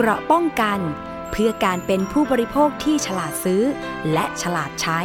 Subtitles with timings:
[0.00, 0.80] เกราะป้องกัน
[1.30, 3.62] เพื่อการเป็นผู้บริโภคที่ฉลาดซื้อ
[4.12, 5.00] และฉลาดใช้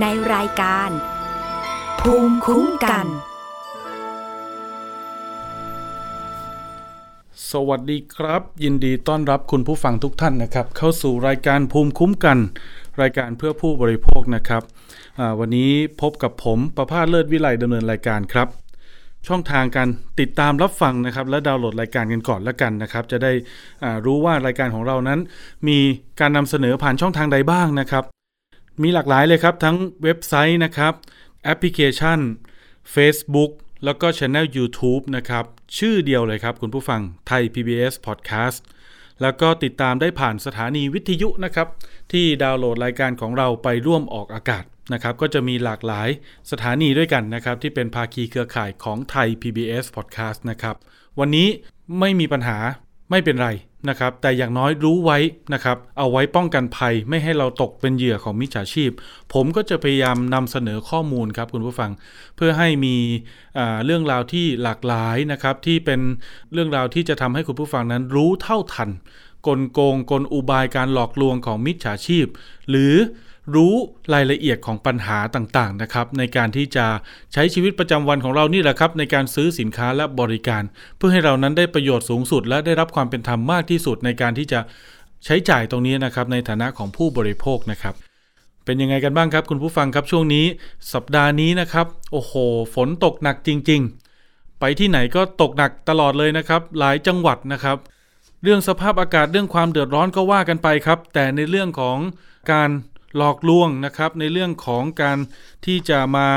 [0.00, 0.04] ใน
[0.34, 0.90] รายการ
[2.00, 3.06] ภูมิคุ้มกัน
[7.50, 12.38] สวัสดีครับ ยินดีต้อนรับคุณผู้ฟังทุกท่านนะครับ เข้าสู่รายการภูมิคุ้มกัน
[13.00, 14.62] รายการเพื่อผู้บริโภคนะครับ
[15.38, 18.48] วันนี้พบกับผมประภาสเลิศวิไลดำเนินรายการครับ
[19.28, 19.88] ช่องทางการ
[20.20, 23.32] ติดตามรับฟังนะครับ และดาวน์โหลดรายการกันก่อนล้วกันนะครับ จะได้
[24.04, 25.20] รู้ว่ารายการของเรานั้น
[25.68, 25.78] มี
[26.20, 28.04] การนำเสนอผ่านช่องทางใดบ้างนะครับ
[28.82, 30.92] มีหลากหลายเลยครับ ทั้งเว็บไซต์นะครับ
[31.44, 32.18] แอปพลิเคชัน
[32.94, 33.50] Facebook
[33.84, 35.44] แล้วก็ช anel YouTube นะครับ
[35.78, 38.58] ชื่อเดียวเลยครับ คุณผู้ฟังไทย PBS Podcast
[39.22, 41.68] แล้วก็ติดตามได้ผ่านสถานีวิทยุนะครับ
[42.12, 46.08] ที่ดาวน์โหลดรายการของเราไปร่วมออกอากาศ นะครับก็จะมีหลากหลาย
[46.50, 50.76] สถานีด้วยกันนะครับที่เป็นภาคีเครือข่ายของไทย PBS Podcast นะครับ
[51.18, 51.48] วันนี้
[52.00, 52.58] ไม่มีปัญหา
[53.10, 53.50] ไม่เป็นไร
[53.88, 55.18] นะครับแต่อย่างน้อยรู้ไว้
[55.54, 58.90] นะครับเอาไว้ป้องกันภัยไม่ให้เราตกเป็นเหยื่อของมิจฉาชีพ
[59.32, 61.90] ผมก็จะพยายามนำเสนอข้อมูลครับคุณผู้ฟัง
[62.36, 62.96] เพื่อให้มี
[63.84, 66.00] เรื่องราวที่หลากหลายนะครับที่เป็น
[66.52, 68.90] เรื่องราวที่จะทำให้คุณผู้ฟังนั้นรู้เท่าทัน
[69.46, 72.26] กลโกงกลอุบายการหลอกลวงของมิจฉาชีพ
[72.70, 72.94] หรือ
[73.54, 73.74] รู้
[74.14, 76.86] รายละเอียดของปัญหาต่างๆนะครับ ในการที่จะ
[77.32, 80.62] ใช้ชีวิตประจำวันของเรานี่แหละครับ ในการซื้อสินค้าและบริการ
[80.96, 84.60] เพื่อให้เรานั้นได้ประโยชน์สูงสุด และได้รับความเป็นธรรมมากที่สุดในการที่จะ
[85.24, 87.94] ใช้จ่ายตรงนี้นะครับ ในฐานะของผู้บริโภคนะครับ
[88.64, 90.46] เป็นยังไงกันบ้างครับ คุณผู้ฟังครับช่วงนี้
[90.92, 92.32] สัปดาห์นี้นะครับ โอ้โห
[92.74, 93.80] ฝนตกหนักจริง
[94.20, 97.76] ๆ ไปที่ไหนก็ตกหนักตลอดเลยนะครับ หลายจังหวัดนะครับ
[98.42, 101.98] เรื่องสภาพอากาศเรื่องความเดือดร้อนก็ว่ากันไปครับ แต่ในเรื่องของ
[102.52, 102.70] การ
[103.16, 105.18] หลอกลวงนะครับในเรื่องของการ
[105.66, 106.28] ที่จะมา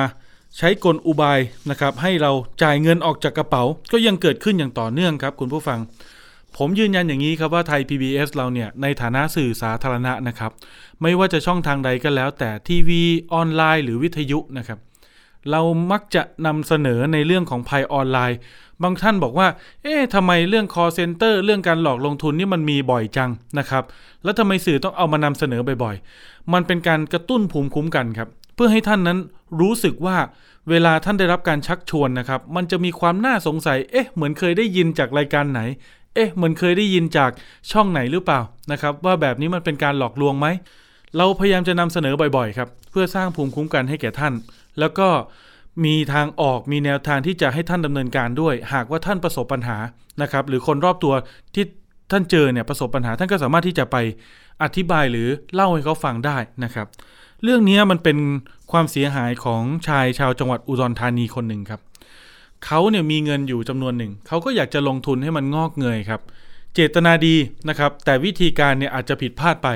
[0.58, 2.32] ใช้กลอุบายนะครับให้เรา
[2.64, 5.80] จ่ายเงินออกจากกระเป๋า ก็ยังเกิดขึ้นอย่างต่อเนื่องครับคุณผู้ฟัง
[6.58, 10.52] ผมยืนยันอย่างนี้ครับว่าไทย PBS เราเนี่ยในฐานะสื่อสาธารณะนะครับ
[11.02, 13.02] ไม่ว่าจะช่องทางใดก็แล้วแต่ทีวี
[13.34, 14.80] ออนไลน์ หรือวิทยุนะครับ
[15.52, 15.62] เรา
[15.92, 18.38] มักจะนำเสนอในเรื่องของภัยออนไลน์
[18.84, 19.48] บางท่านบอกว่า
[19.84, 23.84] เอ๊ะทำไมเรื่อง call center เรื่องการหลอกลงทุนนี่มันมีบ่อยจังนะครับ
[24.24, 29.20] แล้วทำไมสื่อต้องเอามานำเสนอบ่อยๆ มันเป็นการกระตุ้นภูมิคุ้มกันครับ เพื่อให้ท่านนั้น
[29.60, 30.18] รู้สึกว่า
[30.70, 35.62] เวลาท่านได้รับการชักชวนนะครับ มันจะมีความน่าสงสัย เอ๊ะ เหมือนเคยได้ยินจากรายการไหน
[36.16, 37.32] เอ๊ะ เหมือนเคยได้ยินจาก
[37.72, 38.40] ช่องไหนหรือเปล่า
[38.72, 40.48] นะครับ ว่าแบบนี้มันเป็นการหลอกลวงไหม
[41.18, 44.34] เราพยายามจะนำเสนอบ่อยๆครับ เพื่อสร้างภูมิคุ้มกันให้แก่ท่าน
[44.80, 45.08] แล้วก็
[45.86, 49.78] มีทางออกมีแนวทางที่จะให้ท่านดำเนินการด้วย หากว่าท่านประสบปัญหา
[50.22, 51.14] นะครับ หรือคนรอบตัว
[51.56, 51.66] ที่
[52.12, 53.98] ท่านเจอเนี่ยประสบปัญหา ท่านก็สามารถที่จะไป
[54.64, 56.88] อธิบายหรือเล่าให้เขาฟังได้นะครับ
[57.44, 58.18] เรื่องนี้มันเป็น
[58.72, 61.82] ความเสียหายของชายชาวจังหวัดอุดรธานีคนหนึ่งครับ
[62.66, 66.22] เขาเนี่ยมีเงินอยู่จำนวนหนึ่งเขาก็อยากจะลงทุนให้มันงอกเงยครับ
[66.74, 67.36] เจตนาดี
[67.70, 69.70] นะครับ แต่วิธีการเนี่ยอาจจะผิดพลาดไป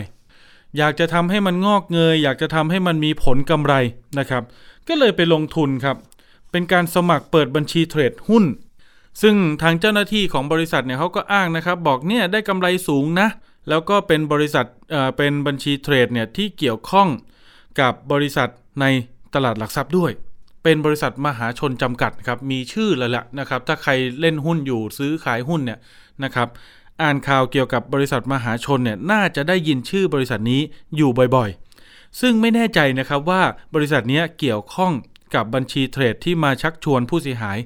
[0.77, 3.73] อยากจะทำให้มันงอกเงย อยากจะทำให้มันมีผลกำไร
[4.19, 4.43] นะครับ
[4.88, 5.97] ก็เลยไปลงทุนครับ
[6.51, 8.45] เป็นการสมัครเปิดบัญชีเทรดหุ้น
[9.21, 13.27] ซึ่งทางเจ้าหน้าที่ของบริษัทเนี่ยเขาก็อ้างนะครับ บอกเนี่ยได้กำไรสูงนะ
[13.69, 17.07] แล้วก็เป็นบริษัทเอ่อเป็นบัญชีเทรดเนี่ยที่เกี่ยวข้อง
[17.79, 18.49] กับบริษัท
[18.81, 18.85] ใน
[19.35, 20.11] ตลาดหลักทรัพย์ด้วย
[20.63, 25.79] เป็นบริษัทมหาชนจำกัดครับ มีชื่อเลยแหละนะครับ ถ้าใครเล่นหุ้นอยู่ซื้อขายหุ้นเนี่ย
[26.23, 26.47] นะครับ
[27.02, 30.62] อ่านข่าวเกี่ยวกับบริษัทมหาชนเนี่ยน่าจะได้ยินชื่อบริษัทนี้
[30.96, 33.41] อยู่บ่อยๆ ซึ่งไม่แน่ใจนะครับว่า
[33.75, 34.94] บริษัทนี้เกี่ยวข้อง
[35.36, 37.57] กับบัญชีเทรดที่มาชักชวนผู้เสียหาย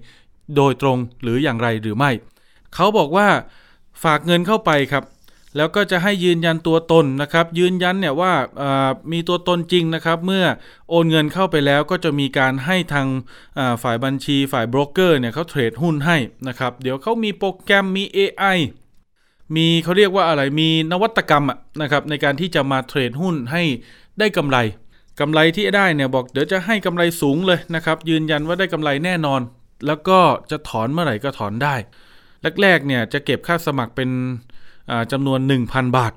[0.56, 2.12] โดยตรงหรืออย่างไรหรือไม่
[2.75, 3.28] เขาบอกว่า
[4.03, 5.06] ฝากเงินเข้าไปครับ
[5.58, 8.34] แล้วก็จะให้ยืนยันตัวตนนะครับ ยืนยันเนี่ยว่า
[9.12, 10.46] มีตัวตนจริงนะครับ เมื่อ
[10.90, 13.08] โอนเงินเข้าไปแล้วก็จะมีการให้ทาง
[13.84, 18.58] ฝ่ายบัญชีฝ่ายโบรกเกอร์เนี่ยเขาเทรดหุ้นให้นะครับ เดี๋ยวเขามีโปรแกรมมี AI
[19.56, 23.63] มีเขาเรียกว่าอะไรมีนวัตกรรมอะนะครับในการที่จะมาเทรดหุ้นให้
[24.19, 24.57] ได้กำไร
[25.19, 29.41] กำไรที่ได้เนี่ยบอกเดี๋ยวจะให้กำไรสูงเลยนะครับ ยืนยันว่าได้กำไรแน่นอน
[29.88, 30.19] แล้วก็
[30.51, 31.75] จะถอนเมื่อไหร่ก็ถอนได้
[32.61, 34.09] แรกๆเนี่ยจะเก็บค่าสมัครเป็น
[34.90, 35.40] อ่าจำนวน
[35.70, 36.14] 1,000 บาท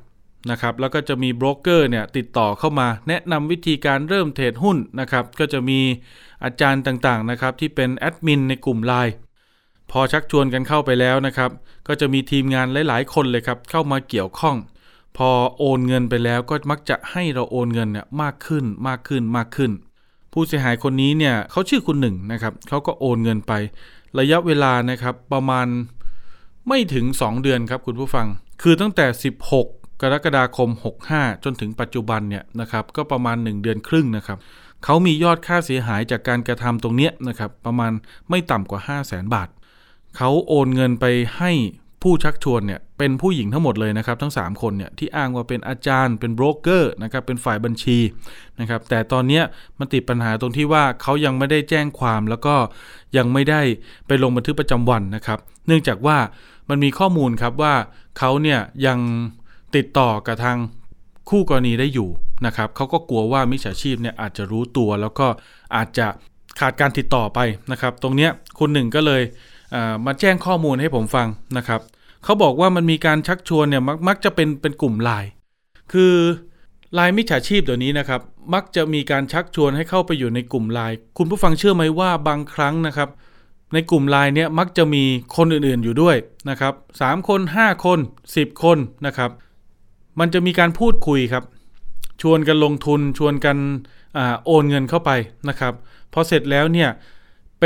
[0.51, 5.81] นะครับแล้วก็จะมีโบรกเกอร์เนี่ยติดต่อเข้ามาแนะนำวิธีการเริ่มเทรดหุ้นนะครับก็จะมี
[6.45, 9.15] อาจารย์ต่างๆนะครับที่เป็นแอดมินในกลุ่มไลน์
[9.91, 11.51] พอชักชวนกันเข้าไปแล้วนะครับ
[11.89, 14.57] ก็จะมีทีมงานหลาย ๆ คนเลยครับ เข้ามาเกี่ยวข้อง
[15.17, 19.71] พอโอนเงินไปแล้วก็มักจะให้เราโอนเงินเนี่ยมากขึ้นมากขึ้นมากขึ้น
[20.33, 23.53] ผู้เสียหายคนนี้เนี่ยเขาชื่อคุณหนึ่งนะครับเขาก็โอนเงินไป
[24.19, 25.67] ระยะเวลานะครับประมาณ
[26.69, 28.27] ไม่ถึง 2 เดือนครับคุณผู้ฟัง
[28.63, 29.07] คือตั้งแต่
[29.55, 29.65] 16
[30.03, 30.71] กรกฎาคม
[31.07, 34.39] 65 จนถึงปัจจุบันเนี่ยนะครับก็ประมาณ 1 เดือนครึ่งนะครับ
[34.85, 37.93] เขามียอดค่าเสียหายจากการกระทำตรงเนี้ยนะครับประมาณ
[38.31, 39.49] ไม่ต่ำกว่า 5 0 0แสนบาท
[40.17, 41.05] เขาโอนเงินไป
[41.39, 41.53] ให้
[42.03, 47.99] ผู้ชักชวนเนี่ยเป็นผู้หญิงทั้งหมดเลยนะครับ ทั้ง 3 คนเนี่ยที่อ้างว่าเป็นอาจารย์เป็นโบรกเกอร์นะครับเป็นฝ่ายบัญชี
[48.61, 49.41] นะครับแต่ตอนนี้
[49.79, 52.55] มันติดปัญหาตรงที่ว่าเขายังไม่ได้แจ้งความแล้วก็
[53.17, 53.61] ยังไม่ได้
[54.07, 56.19] ไปลงบันทึกประจำวันนะครับ เนื่องจากว่า
[56.69, 57.75] มันมีข้อมูลครับว่า
[58.19, 58.99] เขาเนี่ยยัง
[59.77, 60.59] ติดต่อกับทาง
[61.31, 62.09] คู่กรณีได้อยู่
[62.47, 65.27] นะครับเขาก็กลัวว่ามิจฉาชีพเนี่ยอาจจะรู้ตัวแล้วก็
[65.77, 66.07] อาจจะ
[66.61, 67.39] ขาดการติดต่อไป
[67.73, 69.23] นะครับ ตรงเนี้ยคุณหนึ่งก็เลย
[70.07, 71.81] มาแจ้งข้อมูลให้ผมฟังนะครับ
[72.25, 75.31] เขาบอกว่ามันมีการชักชวนเนี่ยมักมักจะเป็นเป็นกลุ่มไลน์
[75.93, 76.15] คือ
[76.95, 78.21] ไลน์มิจฉาชีพเดี๋ยวนี้นะครับ
[78.55, 83.09] มักจะมีการชักชวนให้เข้าไปอยู่ในกลุ่มไลน์คุณผู้ฟังเชื่อไหมว่าบางครั้งนะครับ
[83.75, 85.05] ในกลุ่มไลน์เนี่ยมักจะมี
[85.37, 86.17] คนอื่นๆอยู่ด้วย
[86.51, 87.99] นะครับสามคนห้าคน
[88.37, 89.31] สิบคนนะครับ
[90.21, 91.45] มันจะมีการพูดคุยครับ
[92.23, 93.57] ชวนกันลงทุนชวนกัน
[94.17, 95.11] อโอนเงินเข้าไป
[95.49, 95.75] นะครับ
[96.13, 96.91] พอเสร็จแล้วเนี่ย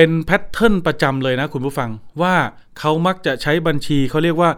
[0.01, 1.91] เป็นแพทเทิร์นประจำเลยนะคุณผู้ฟัง
[2.23, 2.35] ว่า
[2.79, 4.51] เขามักจะใช้บัญชีเขาเรียกว่า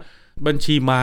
[0.47, 1.01] บัญชีมา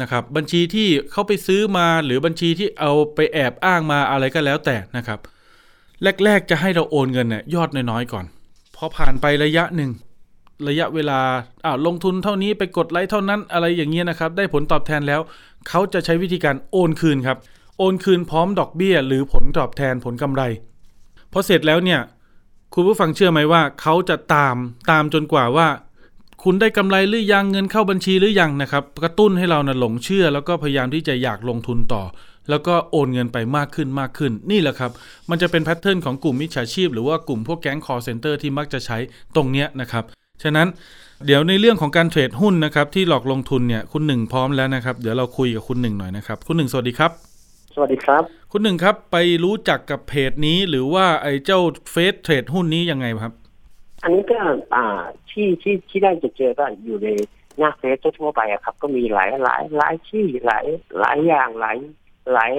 [0.00, 5.18] นะครับบัญชีที่เขาไปซื้อมาหรือบัญชีที่เอาไปแอบอ้างมาอะไรก็แล้วแต่นะครับ
[6.24, 8.24] แรก ๆ จะให้เราโอนเงินเนี่ยยอดน้อยๆก่อน
[8.76, 9.90] พอผ่านไประยะหนึ่ง
[10.68, 11.20] ระยะเวลา
[11.64, 15.20] อ้าวลงทุนเท่านี้ไปกดไลค์เท่านั้นอะไรอย่างเงี้ยนะครับ ได้ผลตอบแทนแล้ว
[15.68, 17.38] เขาจะใช้วิธีการโอนคืนครับ
[17.78, 20.42] โอนคืนพร้อมดอกเบี้ย หรือผลตอบแทนผลกำไร
[21.32, 22.00] พอเสร็จแล้วเนี่ย
[22.74, 24.56] คุณผู้ฟังเชื่อไหมว่าเขาจะตาม
[24.90, 25.68] ตามจนกว่าว่า
[26.42, 32.02] คุณได้กำไรหรือยังเงินเข้าบัญชีหรือยังนะครับ กระตุ้นให้เรานะหลงเชื่อ แล้วก็พยายามที่จะอยากลงทุนต่อ
[32.50, 34.90] แล้วก็โอนเงินไปมากขึ้นมากขึ้น นี่แหละครับ
[35.30, 38.98] มันจะเป็น pattern ของกลุ่มมิจฉาชีพ หรือว่ากลุ่มพวกแก๊งคอลเซ็นเตอร์ที่มักจะใช้
[39.34, 40.04] ตรงเนี้ยนะครับ
[40.42, 40.66] ฉะนั้น
[41.26, 47.10] เดี๋ยวในเรื่องของการเทรดหุ้นนะครับที่หลอกลงทุนเนี่ยคุณหนึ่งพร้อมแล้วนะครับ เดี๋ยวเราคุยกับคุณหนึ่งหน่อยนะครับ คุณหนึ่งสวัสดีครับ
[47.74, 48.22] สวัสดีครับ
[48.58, 51.60] คุณหนึ่งครับไปรู้จักกับเพจนี้หรือว่าไอ้เจ้า
[51.90, 53.32] เฟซเทรดหุ้นนี้ยังไงครับ
[54.02, 54.38] อันนี้ก็
[54.74, 54.84] อ่า
[55.30, 57.08] ที่ที่ที่ได้จะเจอก็อยู่ใน
[57.58, 60.64] หน้าเฟซทั่วไปอะครับ ก็มีหลายหลายหลายที่หลาย
[61.00, 61.76] หลายอย่างหลาย
[62.32, 62.52] หลาย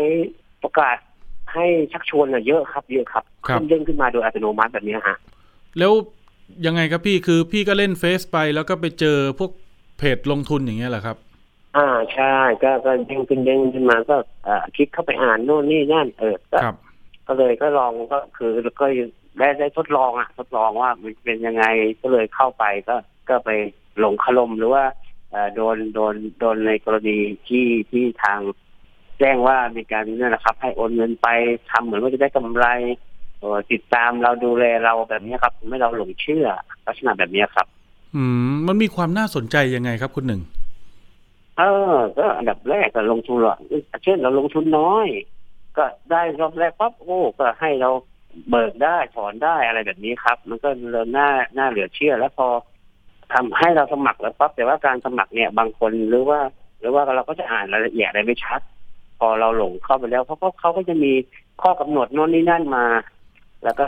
[0.64, 0.98] ประกาศ
[1.54, 5.18] ให้ชักชวนเยอะครับเยอะครับขึ้นเด้งขึ้นมาโดยอัตโนมัติแบบนี้ฮะ
[5.80, 5.92] แล้ว
[6.66, 9.52] ยังไงครับพี่คือพี่ก็เล่นเฟซไปแล้วก็ไปเจอพวก
[9.98, 11.18] เพจลงทุนอย่างเงี้ยแหละครับ
[11.76, 12.34] อ่าใช่
[12.64, 14.16] ก็ก็เด้งขึ้นเด้งขึ้นมาก็
[14.48, 16.60] อ่าคลิกเข้าไปอ่านโน่นนี่นั่นเออก็
[17.28, 18.86] ก็เลยก็ลองก็คือก็
[19.40, 21.66] ได้ได้ทดลองอะ ทดลองว่ามันเป็นยังไง
[22.02, 22.96] ก็เลยเข้าไปก็
[23.30, 23.50] ก็ไป
[24.00, 24.84] หลงคลมหรือว่า
[25.56, 27.18] โดนโดนโดนในกรณี
[27.48, 28.40] ที่ที่ทาง
[29.20, 31.28] แจ้งว่ามีการนี่แหละครับ ให้โอนเงินไป
[31.72, 32.66] ทำเหมือนว่าจะได้กำไร
[33.72, 36.48] ติดตามเราดูแลเราแบบนี้ครับไม่เราหลงเชื่อ
[36.86, 37.68] ลักษณะแบบนี้ครับ
[38.16, 40.42] อืมมันมีความน่าสนใจยังไงครับคุณหนึ่ง
[41.58, 43.56] เออ ก็อันดับแรกก็ลงทุนหรอ
[44.04, 45.08] เช่นเราลงทุนน้อย
[45.78, 47.90] ก็ได้รอบแรกปั๊บโอ้ก็ให้เรา
[48.50, 52.48] เบิกได้ถอนได้อะไรแบบนี้ครับ มันก็เริ่มหน้าหน้าเหลือเชื่อแล้วพอ
[53.34, 56.40] ทำให้เราสมัครแล้วปั๊บแต่ว่าการสมัครเนี่ยบางคนหรือว่า
[56.80, 58.62] หรือว่าเราก็จะอ่านรายละเอียดอะไรไม่ชัด
[59.20, 61.14] พอเราหลงเข้าไปแล้วเขาก็เขาก็จะมี
[61.62, 62.86] ข้อกำหนดโน่นนี่นั่นมา
[63.64, 63.88] แล้วก็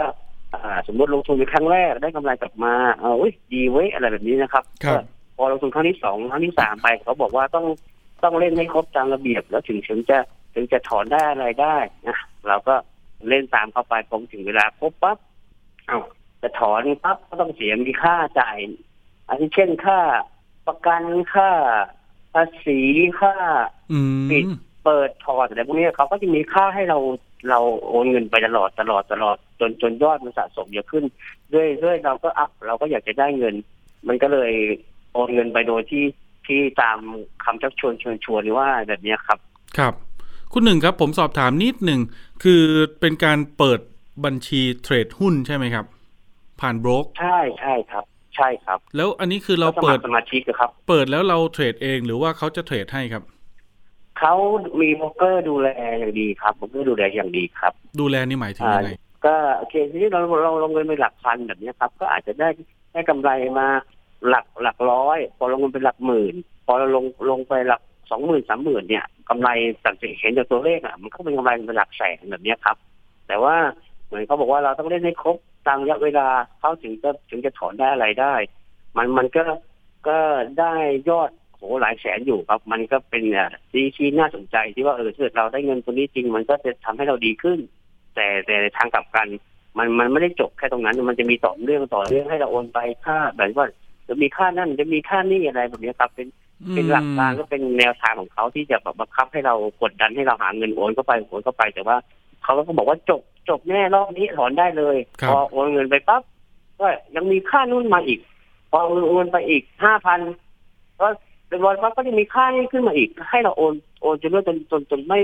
[0.88, 3.12] สมมติลงทุนในครั้งแรกได้กำไรกลับมา เอา
[3.54, 4.63] ดีเว้อะไรแบบนี้นะครับ
[5.41, 7.65] อลงทุนครั้งที่สองครั้งที่สามไปเขาบอกว่าต้อง
[8.24, 10.18] ต้องเล่นให้ครบตามระเบียบแล้วถึงถึงจะ
[10.53, 11.77] ถึงจะถอนได้อะไรได้
[12.07, 12.75] นะเราก็
[13.30, 15.18] เล่นตามเข้าไปผมถึงเวลาครบปั๊บ
[15.88, 16.00] เอา
[16.41, 18.57] จะถอนปั๊บก็ต้องเสียมีค่าจ่าย
[19.27, 20.00] อันที่เช่นค่า
[20.68, 21.03] ประกัน
[21.33, 21.50] ค่า
[22.33, 22.80] ภาษี
[23.21, 23.35] ค่า
[24.30, 24.45] ปิด
[24.83, 26.97] เปิดถอนอะไรพวกนี้เขาก็จะมีค่าให้เรา
[27.49, 31.06] เราโอนเงินไปตลอดตลอดตลอดจนจนยอดมันสะสมเยอะขึ้น
[31.54, 33.56] ด้วยด้วยเราก็อัพเราก็อยากจะได้เงิน
[34.07, 34.52] มันก็เลย
[35.13, 36.06] โอนเงินไปโดยที่
[36.47, 36.97] ที่ตาม
[37.44, 39.39] คำชักชวนชวนชวนว่าแบบนี้ครับ
[39.78, 39.94] ครับ
[40.54, 42.01] คุณหนึ่งครับ ผมสอบถามนิดหนึ่ง
[42.44, 42.63] คือ
[42.99, 43.80] เป็นการเปิด
[44.25, 45.85] บัญชีเทรดหุ้นใช่ไหมครับ
[46.61, 48.04] ผ่านบล็อกใช่ใช่ครับ
[48.35, 53.23] ใช่ครับ แล้วอันนี้คือเราเปิดสมาชิกครับ เปิดแล้วเราเทรดเองหรือว่าเขาจะเทรดให้ครับ
[54.19, 54.33] เขา
[54.81, 55.68] มีโบรกเกอร์ดูแล
[55.99, 58.92] อย่างดีครับโบรกเกอร์ดูแลอย่างดีครับ ดูแลนี่หมายถึงยังไง
[59.25, 62.49] ก็โอเคทีนี้เราเราลงเงินไปหลักพันแบบนี้ครับ ก็อาจจะได้
[62.94, 63.68] ได้กำไรมา
[64.28, 66.35] หลักหลักร้อย พอลงเงินเป็นหลักหมื่น
[66.66, 69.49] พอเราลงลงไปหลักสองหมื่นสามหมื่นเนี่ยกำไร
[69.85, 72.78] สังเกตเห็นจากตัวเลขอะมันก็เป็นกำไรเป็นหลักแสนแบบนี้ครับ
[73.28, 73.56] แต่ว่า
[74.06, 76.28] เหมือนเขาบอกว่าเราต้องเล่นให้ครบตามระยะเวลา
[76.59, 78.35] เขาถึงจะถึงจะถอนได้อะไรได้
[78.97, 79.44] มันมันก็
[80.07, 80.18] ก็
[80.59, 80.73] ได้
[81.09, 83.23] ยอดโหหลายแสนอยู่ครับ มันก็เป็น
[83.73, 87.59] ดีที่น่าสนใจที่ว่าเออถ้าเราได้เงินตัวนี้จริง มันก็จะทำให้เราดีขึ้น
[88.16, 89.28] แต่แต่ทางกลับกัน
[89.78, 93.68] มันมันไม่ได้จบแค่ตรงนั้น มันจะมีต่อเรื่องต่อเรื่องให้เราโอนไปค่าแบบว่า
[94.09, 96.28] จะมีค่านั่นจะมีค่านี่อะไรแบบนี้ครับเป็น
[96.73, 101.97] เป็นหลักการก็เป็นแนวทางของเขาที่จะแบบบังคับให้เรากดดันให้เราหาเงินโอนเข้าไปโอนเข้าไป แต่ว่า
[102.44, 104.97] เขาก็บอกว่าจบจบแน่รอบนี้ถอนได้เลย
[105.30, 106.21] พอโอนเงินไปปั๊บ
[106.80, 108.19] ก็ยังมีค่านู่นมาอีก
[108.71, 110.19] พอโอนไปอีกห้าพัน
[110.99, 111.07] ก็
[111.47, 115.19] เรียบร้อยปั๊บก็จะมีค่านี้ขึ้นมาอีก ให้เราโอนโอนจนเรื่อยจนจนจนไม่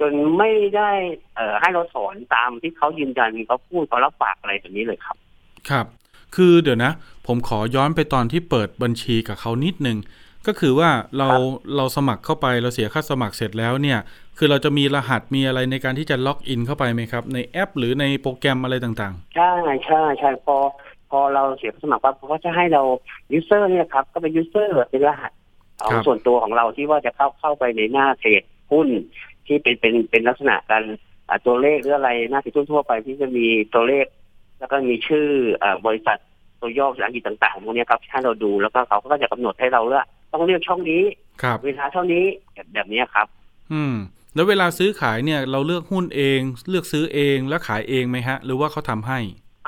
[0.00, 0.90] จนไม่ได้
[1.34, 5.16] เอ่อให้เราถอนตามที่เขายืนยันเขาพูดเขารับปากอะไรแบบนี้เลยครับ
[5.70, 5.86] ครับ
[6.34, 6.92] คือเดี๋ยวนะ
[7.26, 9.98] ผมขอย้อนไปตอนที่เปิดบัญชีกับเขานิดนึง
[10.46, 13.98] ก็คือว่าเราครับเราสมัครเข้าไปเราเสียค่าสมัครเสร็จแล้วเนี่ย
[14.38, 19.52] คือเราจะมีรหัสมีอะไรในการที่จะล็อกอินเข้าไปไหมครับ ในแอป หรือในโปรแกรมอะไรต่างใช่
[19.86, 20.56] ใช่ใช่พอ
[21.10, 22.82] พอเราเสียสมัครปั๊บเขาก็จะให้เรา
[23.38, 25.32] user เนี่ยครับก็เป็น user เป็นรหัส
[25.84, 28.88] ของส่วนตัวของเราที่ว่าจะเข้าเข้าไปในหน้าเทรดหุ้น
[29.46, 30.84] ที่เป็นเป็นเป็นลักษณะการ
[31.28, 34.04] อ่าตัวเลขหรืออะไรหน้าที่ทั่วๆไปที่จะมีตัวเลข
[34.58, 35.26] แล้วก็มีชื่อ
[35.62, 36.18] อ่าบริษัท
[36.60, 43.26] ตัวย่อภาษาอังกฤษต่างๆพวกเนี้ยครับให้เราดูแล้วก็เขาก็จะกำหนดให้เราว่าต้องเลือกช่องนี้ๆครับเวลาเท่านี้แบบแบบเนี้ยครับ
[43.72, 43.94] อืม
[44.34, 49.18] แล้วเวลาซื้อขายเนี่ย เราเลือกหุ้นเอง เลือกซื้อเองแล้วขายเองไหมฮะ หรือว่าเขาทำให้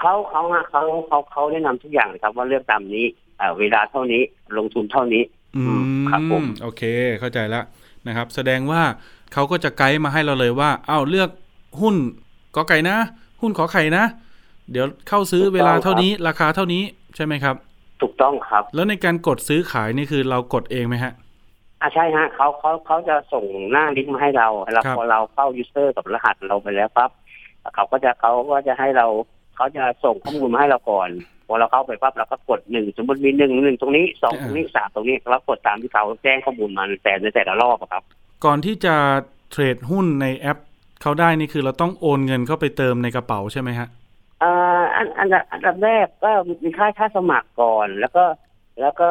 [0.00, 3.05] เขาเขาฮะเขาเขาเขาแนะนำทุกอย่างเลยครับ ว่าเลือกตามนี้
[3.40, 4.23] อ่าเวลาเท่านี้
[4.59, 5.23] ลงทุนเท่านี้
[5.57, 6.83] อือืมมครับผมโอเค
[7.21, 7.64] เข้าใจแล้ว
[8.07, 8.83] นะครับ แสดงว่า
[9.33, 11.31] เขาก็จะไกด์มาให้เราเลยว่า เอ้าเลือก
[11.81, 11.97] หุ้น
[12.57, 12.97] กอไก่นะ
[13.40, 14.05] หุ้นขอไข่นะ
[14.70, 16.82] เดี๋ยวเข้าซื้อเวลาเท่านี้ราคาเท่านี้
[17.16, 17.56] ใช่ไหมครับ
[18.02, 21.12] ถูกต้องครับ แล้วในการกดซื้อขายนี่คือเรากดเองไหมฮะ
[21.80, 27.11] อ่าใช่ฮะเขาเขาเขาจะส่งหน้าลิงก์มาให้เราแล้วครับพอเราเข้า user กับรหัสเราไปแล้วปั๊บ
[27.75, 29.06] เขาก็จะเขาก็จะให้เรา
[29.56, 31.08] เขาจะส่งข้อมูลมาให้เราก่อน
[31.46, 38.02] พอเราเข้าไปปั๊บเราก็กดหนึ่งสมมติมีหนึ่งหนึ่งตรงนี้สองตรงนี้สามตรงนี้เรากดตามที่เขาแจ้งข้อมูลมาในแต่ในแต่ละรอบอะครับ
[38.44, 38.94] ก่อนที่จะ
[39.50, 40.58] เทรดหุ้นในแอป
[41.02, 43.88] เขาได้นี่คือเราต้องโอนเงินเข้าไปเติมในกระเป๋าใช่ไหมฮะ
[44.43, 46.31] อ่าอันอันดับอันดับแรกก็
[46.64, 48.25] มีค่าค่าสมัครก่อน แล้วก็
[48.81, 49.09] แล้วก็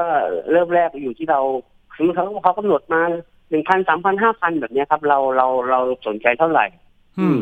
[0.52, 1.40] เริ่มแรกอยู่ที่เรา
[1.96, 3.02] คือเขาเขากำหนดมา
[3.50, 6.66] หนึ่งพันสามพันห้าพันแบบเนี้ยครับ เราเราเราสนใจเท่าไหร่
[7.20, 7.40] อืม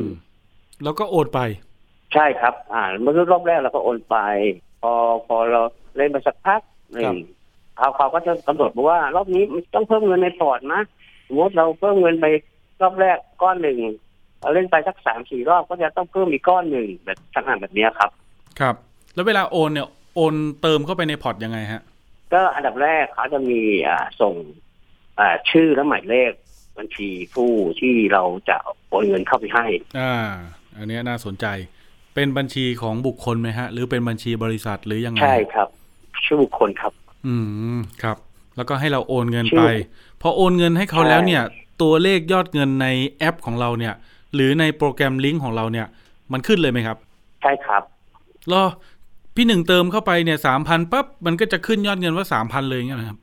[0.84, 1.40] แล้วก็โอนไป
[2.14, 4.18] ใช่ครับ อ่าเมื่อรอบแรกเราก็โอนไป
[4.82, 4.94] พอ
[5.28, 5.62] พอเรา
[5.98, 6.62] เล่นไปสักพัก
[6.94, 7.18] หนึ่ครังบ
[7.78, 10.82] เขาเขาก็จะกำหนดบอกว่ารอบนี้มันต้องเพิ่มเงินในพอร์ตนะ
[11.28, 12.26] สมมติเราเพิ่มเงินไป
[12.82, 13.80] รอบแรกก้อนหนึ่ง
[14.44, 18.12] เราเล่นไปสักสามสี่รอบก็จะต้องเพิ่มอีกก้อนหนึ่งแบบลักษณะแบบเนี้ยครับ
[18.60, 18.76] ครับ
[19.16, 21.82] แล้วเวลาโอนเนี่ยโอนเติมเข้าไปในพอร์ตยังไงฮะ
[22.34, 24.34] ก็อันดับแรกเขาจะมีอ่าส่ง
[25.20, 26.32] อ่าชื่อและหมายเลข
[26.78, 28.58] บัญชีผู้ที่เราจะ
[28.90, 29.66] โอนเงินเข้าไปให้
[30.00, 30.14] อ่า
[30.78, 31.46] อันเนี้ยน่าสนใจ
[32.16, 35.68] เป็นบัญชีของบุคคลไหมฮะ หรือเป็นบัญชีบริษัทหรือยังไง ใช่ครับ
[36.26, 36.94] ชื่อบุคคลครับ
[37.28, 37.36] อื
[37.78, 38.18] ม ครับ
[38.56, 39.72] แล้วก็ให้เราโอนเงินชื่อไป
[40.22, 41.44] พอโอนเงินให้เขาใช่แล้วเนี่ย
[41.82, 43.94] ตัวเลขยอดเงินในแอปของเราเนี่ย
[44.36, 45.88] หรือในโปรแกรมลิงก์ของเราเนี่ย
[46.34, 46.98] มันขึ้นเลยไหมครับ
[47.42, 47.84] ใช่ครับ
[48.52, 48.64] รอ
[49.36, 53.18] พี่หนึ่งเติมเข้าไปเนี่ยสามพันปั๊บมันก็จะขึ้นยอดเงินว่าสามพันเลยอย่างเงี้ยนะครับ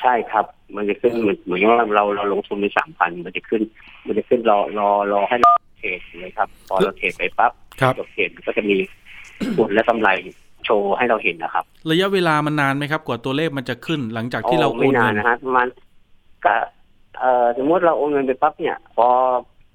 [0.00, 0.46] ใช่ครับ
[0.76, 3.62] มันจะขึ้นเหมือนเหมือนว่าเราเราลงทุนไปสามพันมันจะขึ้น
[4.06, 8.76] มันจะขึ้นรอรอรอให้เราเทรดเลยครับ พอเราเทรดไปปั๊บครับจบเทรดมันก็จะมี
[9.56, 10.08] ผลและกำไร
[10.64, 15.66] โชว์ให้เราเห็นนะครับ ระยะเวลามันนานไหมครับ กว่าตัวเลขมันจะขึ้นหลังจากที่เราโอไม่นนาเงินนนะฮะประมาณ
[16.44, 16.54] ก็
[17.18, 19.06] เอ่อสมมติเราโอนเงินไปปั๊บเนี่ย พอ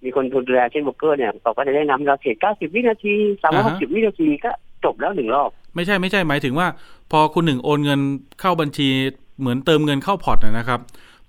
[0.03, 4.51] มีคนดูแลเช่นโบรกเกอร์เนี่ยเขาก็จะได้นำเราเทรดเก้าสิบวินาทีสามร้อยหกสิบวินาทีก็
[4.83, 6.67] จบแล้วหนึ่งรอบ ไม่ใช่ไม่ใช่หมายถึงว่า
[7.11, 7.99] พอคุณหนึ่งโอนเงิน
[8.39, 8.89] เข้าบัญชี
[9.39, 10.79] เหมือนเติมเงินเข้าพอร์ตนะนะครับ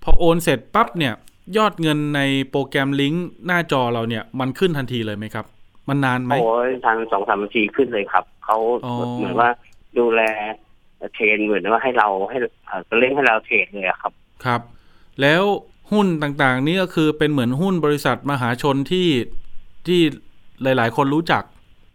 [0.03, 1.13] พอโอนเสร็จปั๊บเนี่ย
[1.57, 5.45] ยอดเงินในโปรแกรมลิงก์หน้าจอเราเนี่ยมันขึ้นทันทีเลยไหมครับ
[5.89, 9.49] มันนานไหมโอ้ยทางสองสามนาทีขึ้นเลยครับเขาอ๋อเหมือนว่า
[9.97, 10.21] ดูแล
[11.13, 14.13] เทรนเหมือนว่าให้เราให้เอ่อเล่นให้เราเทรดเลยอะครับ
[14.45, 14.61] ครับ
[15.21, 15.43] แล้ว
[15.93, 19.07] หุ้นต่างๆ นี่ก็คือเป็นเหมือนหุ้นบริษัทมหาชนที่
[19.87, 19.99] ที่
[20.63, 21.43] หลาย ๆ คนรู้จัก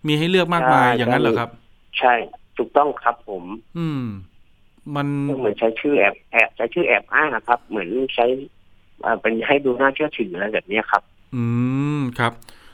[0.06, 1.50] มีให้เลือกมากมายใช่อย่างนั้นเหรอครับ
[1.98, 2.14] ใช่
[2.58, 3.44] ถูกต้องครับผม
[3.78, 4.02] อืม
[4.96, 5.06] มัน
[5.38, 8.26] เหมือนใช้ชื่อแอบแอบใช้ชื่อแอบอ้างนะครับ เหมือนใช้
[9.02, 11.02] เอ่อเป็นให้ดูน่าเชื่อถืออะไรแบบเนี้ยครับ
[11.34, 11.42] อื
[11.98, 12.32] มครับ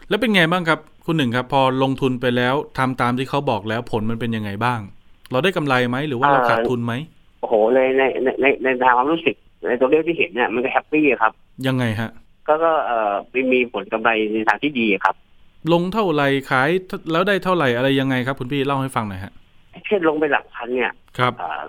[0.09, 4.81] แล้วเป็นไงบ้างครับ คุณหนึ่งครับ พอลงทุนไปแล้วทำตามที่เขาบอกแล้วผลมันเป็นยังไงบ้าง
[5.31, 6.93] เราได้กำไรไหมหรือว่าเราอ่าขาดทุนไหม
[7.41, 9.37] โอ้โหในในในในในทางความรู้สึก
[9.69, 11.33] ในตัวเลขที่เห็นเนี่ยมันก็แฮปปี้ครับ
[11.67, 12.11] ยังไงฮะ
[12.49, 15.15] ก็ก็เอ่อมีมีผลกำไรในทางที่ดีครับ
[15.73, 16.71] ลงเท่าไหร่ขาย
[17.13, 19.33] แล้วได้เท่าไหร่อะไรยังไงครับ คุณพี่เล่าให้ฟังหน่อยฮะ
[19.87, 21.61] เช่นลงไปหลักพันเนี่ยครับเอ่อ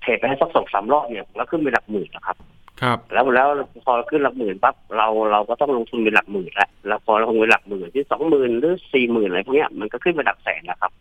[0.00, 2.36] เทรดไปให้สักสองสามรอบเนี่ยแล้วขึ้นไปหลักหมื่นนะครับ
[2.82, 3.48] ครับ แล้วแล้ว
[3.84, 10.92] พอขึ้นหลักหมื่นปั๊บเราเราก็ต้องลงทุนเป็นหลักหมื่นแล้วแล้วพอลงไปหลักหมื่นที่สองหมื่นหรือสี่หมื่นอะไรพวกเนี้ยมันก็ขึ้นไปหลักแสนแล้วครับ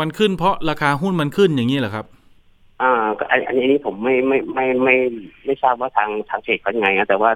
[0.00, 2.06] มันขึ้นเพราะราคาหุ้นมันขึ้นอย่างนี้เหรอครับ
[2.82, 7.30] อ่าก็อันอันนี้ผมไม่ไม่ไม่ไม่ไม่ไม่ทราบว่าทางทางเทรดเขายังไงนะแต่ว่า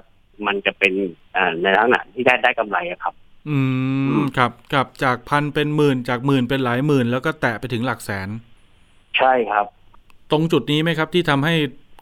[0.47, 0.93] มันจะเป็น
[1.35, 3.13] อ่าในลักษณะที่ได้ได้กำไรอะครับ
[3.49, 3.57] อื
[4.17, 8.29] มครับครับจากพันเป็นหมื่นจากหมื่นเป็นหลายหมื่น แล้วก็แตะไปถึงหลักแสน
[9.17, 9.65] ใช่ครับ
[10.31, 11.55] ตรงจุดนี้ไหมครับ ที่ทำให้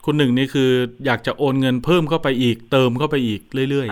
[0.06, 0.70] คุณหนึ่งนี่คือ
[1.06, 3.88] อยากจะโอนเงินเพิ่มเข้าไปอีก เติมเข้าไปอีกเรื่อย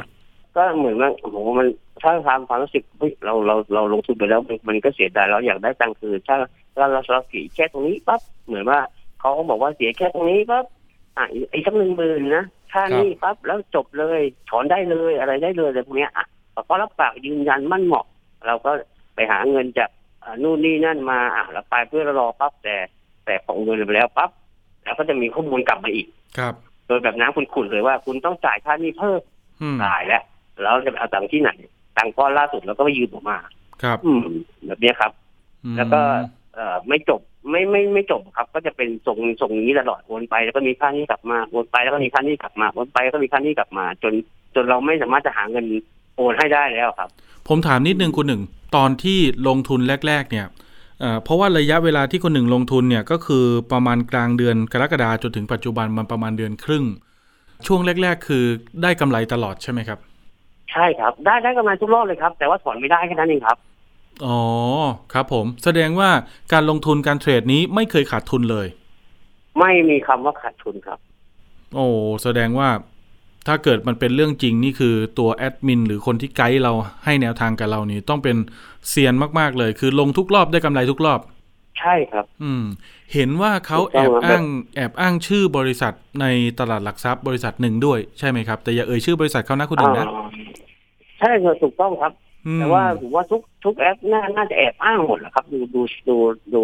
[0.57, 1.67] ก็เหมือนว่าโอ้โหมัน
[2.01, 6.37] ถ้าทำความรู้สึกเฮ้ยเราเราเราลงทุนไปแล้วมันมันก็เสียดายเราอยากได้ตังค์คืนถ้า
[6.75, 8.79] ถ้าเราเราเสียแค่ตรงนี้ปั๊บเหมือนว่า
[9.19, 10.65] เขาก็บอกว่าเสียแค่ตรงนี้ปั๊บ
[11.17, 14.19] อะอีกอีกสักหนึ่งหมื่นนะค่านี่ปั๊บแล้วจบเลย
[14.49, 16.25] ถอนได้เลยอะไรได้เลยอะไรพวกเนี้ยอะ
[16.67, 18.05] พอรับปากยืนยันมั่นเหมาะ
[18.47, 18.71] เราก็
[19.15, 19.89] ไปหาเงินจาก
[20.23, 22.75] อ่านู่นนี่นั่นมาอะเราไปเพื่อรอปั๊บแต่
[23.25, 24.29] แต่ของเงินไปแล้วปั๊บ
[24.83, 26.07] แล้วก็จะมีข้อมูลกลับมาอีก
[26.37, 26.53] ครับ
[26.87, 29.21] โดยแบบน้ำขุ่นๆเลยว่าคุณต้องจ่ายค่านี่เพิ่ม
[29.61, 30.23] อืมจ่ายแล้ว
[30.61, 31.51] แล้วจะไปเอาตังค์ที่ไหน
[31.97, 33.37] ตังค์ก้อนล่าสุดเราก็ไปยืมออกมา
[33.83, 34.19] ครับ อืม
[34.65, 35.11] แบบเนี้ยครับ
[35.63, 35.99] อืมแล้วก็
[36.53, 44.13] เอ่อไม่จบ ไม่ไม่ไม่จบครับ ก็จะเป็นทรงทรงนี้ตลอดวนไปแล้วก็มีค่านี้กลับมาวนไปแล้วก็มีค่านี้กลับมาวนไปแล้วก็มีค่านี้กลับมา จน
[44.55, 45.65] จนเราไม่สามารถจะหาเงิน
[46.15, 47.09] โอนให้ได้แล้วครับ
[47.47, 48.41] ผมถามนิดนึงคุณหนึ่ง
[48.75, 50.45] ตอนที่ลงทุนแรก ๆ เนี่ย
[50.99, 56.85] เอ่อเพราะว่าระยะเวลาที่คนหนึ่งลงทุนเนี่ยก็คือประมาณกลางเดือนกรกฎาจนถึงปัจจุบันมันประมาณเดือนครึ่ง
[57.67, 58.43] ช่วงแรก ๆ คือ
[58.83, 59.99] ได้กำไรตลอดใช่ไหมครับ
[60.71, 63.57] ใช่ครับ ได้ได้กำไรทุกรอบเลยครับ แต่ว่าถอนไม่ได้แค่นั้นเองครับ
[64.25, 64.39] อ๋อ
[65.13, 66.09] ครับผม แสดงว่า
[66.53, 68.67] การลงทุนการเทรดนี้ไม่เคยขาดทุนเลย
[69.59, 70.99] ไม่มีคำว่าขาดทุนครับ
[71.75, 71.87] โอ้
[72.23, 72.69] แสดงว่า
[73.47, 76.73] ถ้าเกิดมันเป็นเรื่องจริงนี่คือตัวแอดมินหรือคนที่ไกด์เรา
[77.05, 78.37] ให้แนวทางกับเรานี่ต้องเป็น
[78.89, 81.19] เซียนมาก ๆ เลย คือลงทุกรอบได้กำไรทุกรอบ
[81.79, 82.63] ใช่ครับ อืม
[83.13, 84.43] เห็นว่าเขาถูกแอต้องบครับอ้าง
[84.75, 86.25] แอบอ้างชื่อบริษัทใน
[86.59, 90.27] ตลาดหลักทรัพย์บริษัทหนึ่งด้วยใช่ไหมครับ แต่อย่าเอ่ยชื่อบริษัทเขานะคุณหนึ่งนะอ่า
[91.19, 96.17] ใช่ครับถูกต้องครับอืม แต่ว่าผมว่าทุกทุกแอปน่าน่าจะแอบอ้างหมดแหละครับ ดูดูดู
[96.53, 96.61] ดู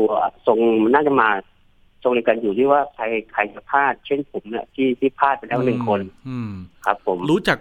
[0.48, 1.30] ทรงมันน่าจะมา
[2.04, 6.52] ทรงในการอยู่ที่ว่าใครใครจะพลาด เช่นผมเนี่ยที่ที่พลาดไปแล้วหนึ่งคนอืม
[6.86, 7.58] ครับ ผมรู้จัก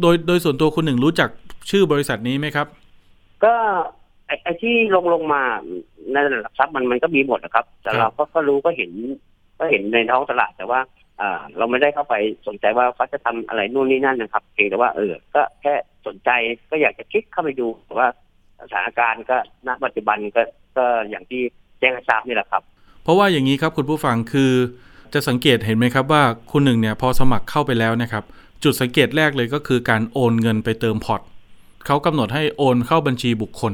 [0.00, 1.28] โดยโดยส่วนตัวคุณหนึ่งรู้จัก
[1.70, 2.66] ชื่อบริษัทนี้ไหมครับ
[3.44, 3.54] ก็
[4.26, 5.42] ไอ้ไอ้ที่ลงลงมา
[6.12, 8.90] ในหลักทรัพย์มันมันก็มีหมดนะครับ แต่ครัเราบก็ก็รู้ก็เห็น
[9.58, 10.80] ก็เห็นในท้องตลาดแต่ว่า
[11.20, 12.14] อ่าเราไม่ได้เข้าไป
[12.46, 15.74] สนใจว่าเขาจะทำอะไรนู่นนี่นั่นนะครับเพียงแต่ว่าเออ ก็แค่
[16.08, 16.30] สนใจ
[16.70, 18.08] ก็อยากจะคลิกเข้าไปดูว่า
[18.62, 19.36] สถานการณ์ก็
[19.66, 20.42] ณปัจจุบันก็
[20.76, 21.42] ก็อย่างที่
[21.80, 22.62] แจ้งให้ทราบนี่แหละครับ
[23.02, 24.52] เพราะว่าอย่างนี้ครับคุณผู้ฟังคือ
[25.14, 26.22] จะสังเกตเห็นไหมครับว่า
[26.52, 28.24] คุณหนึ่งเนี่ยพอสมัครเข้าไปแล้วนะครับ
[28.64, 31.20] จุดสังเกตแรกเลยก็คือการโอนเงินไปเติมพอร์ต
[31.86, 33.72] เขากำหนดให้โอนเข้าบัญชีบุคคล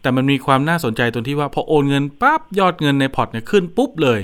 [0.00, 4.20] แต่มันมีความน่าสนใจตรงที่ว่าพอโอนเงินปั๊บยอดเงินในพอร์ตเนี่ยขึ้นปุ๊บเลย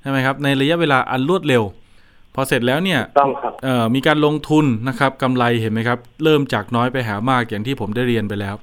[0.00, 1.62] ใช่ไหมครับในระยะเวลาอันรวดเร็ว
[2.38, 8.54] อเสร็จแล้วเนี่ยต้องครับเอ่อมีการลงทุนนะครับกำไรเห็นไหมครับ เริ่มจากน้อยไปหามากอย่างที่ผมได้เรียนไปแล้ว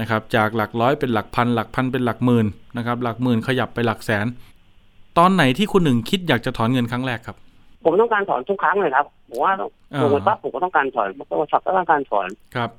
[0.00, 4.26] นะครับ จากหลักร้อยเป็นหลักพัน หลักพันเป็นหลักหมื่นนะครับ หลักหมื่นขยับไปหลักแสน
[5.18, 7.36] ตอนไหนที่คุณหนึ่งคิดอยากจะถอนเงินครั้งแรกครับ
[7.84, 9.52] ผมต้องการถอนทุกครั้งเลยครับผมว่า
[9.94, 12.70] อ่าลงไปปั๊บผมก็ต้องการถอนโทรศัพท์ก็ต้องการถอนครับ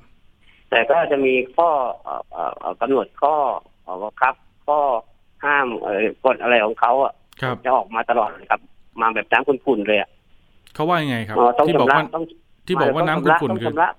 [0.70, 1.68] แต่ก็จะมีข้อ
[2.02, 3.34] เอ่อเอ่อเอ่อกำหนดข้อ
[3.82, 4.34] เอ่อบังคับ
[4.66, 4.78] ข้อ
[5.44, 8.60] ห้ามเอ่อกฎอะไรของเขาอะครับจะออกมาตลอดเลยครับ
[9.00, 10.10] มาแบบน้ำขุ่นๆเลยอะ
[10.74, 12.24] เขาว่ายังไงครับเอ่อต้องที่บอกชำระว่าต้อง
[12.66, 13.90] ที่บอกว่าน้ำต้องขุ่นชำระๆคือต้องชำระ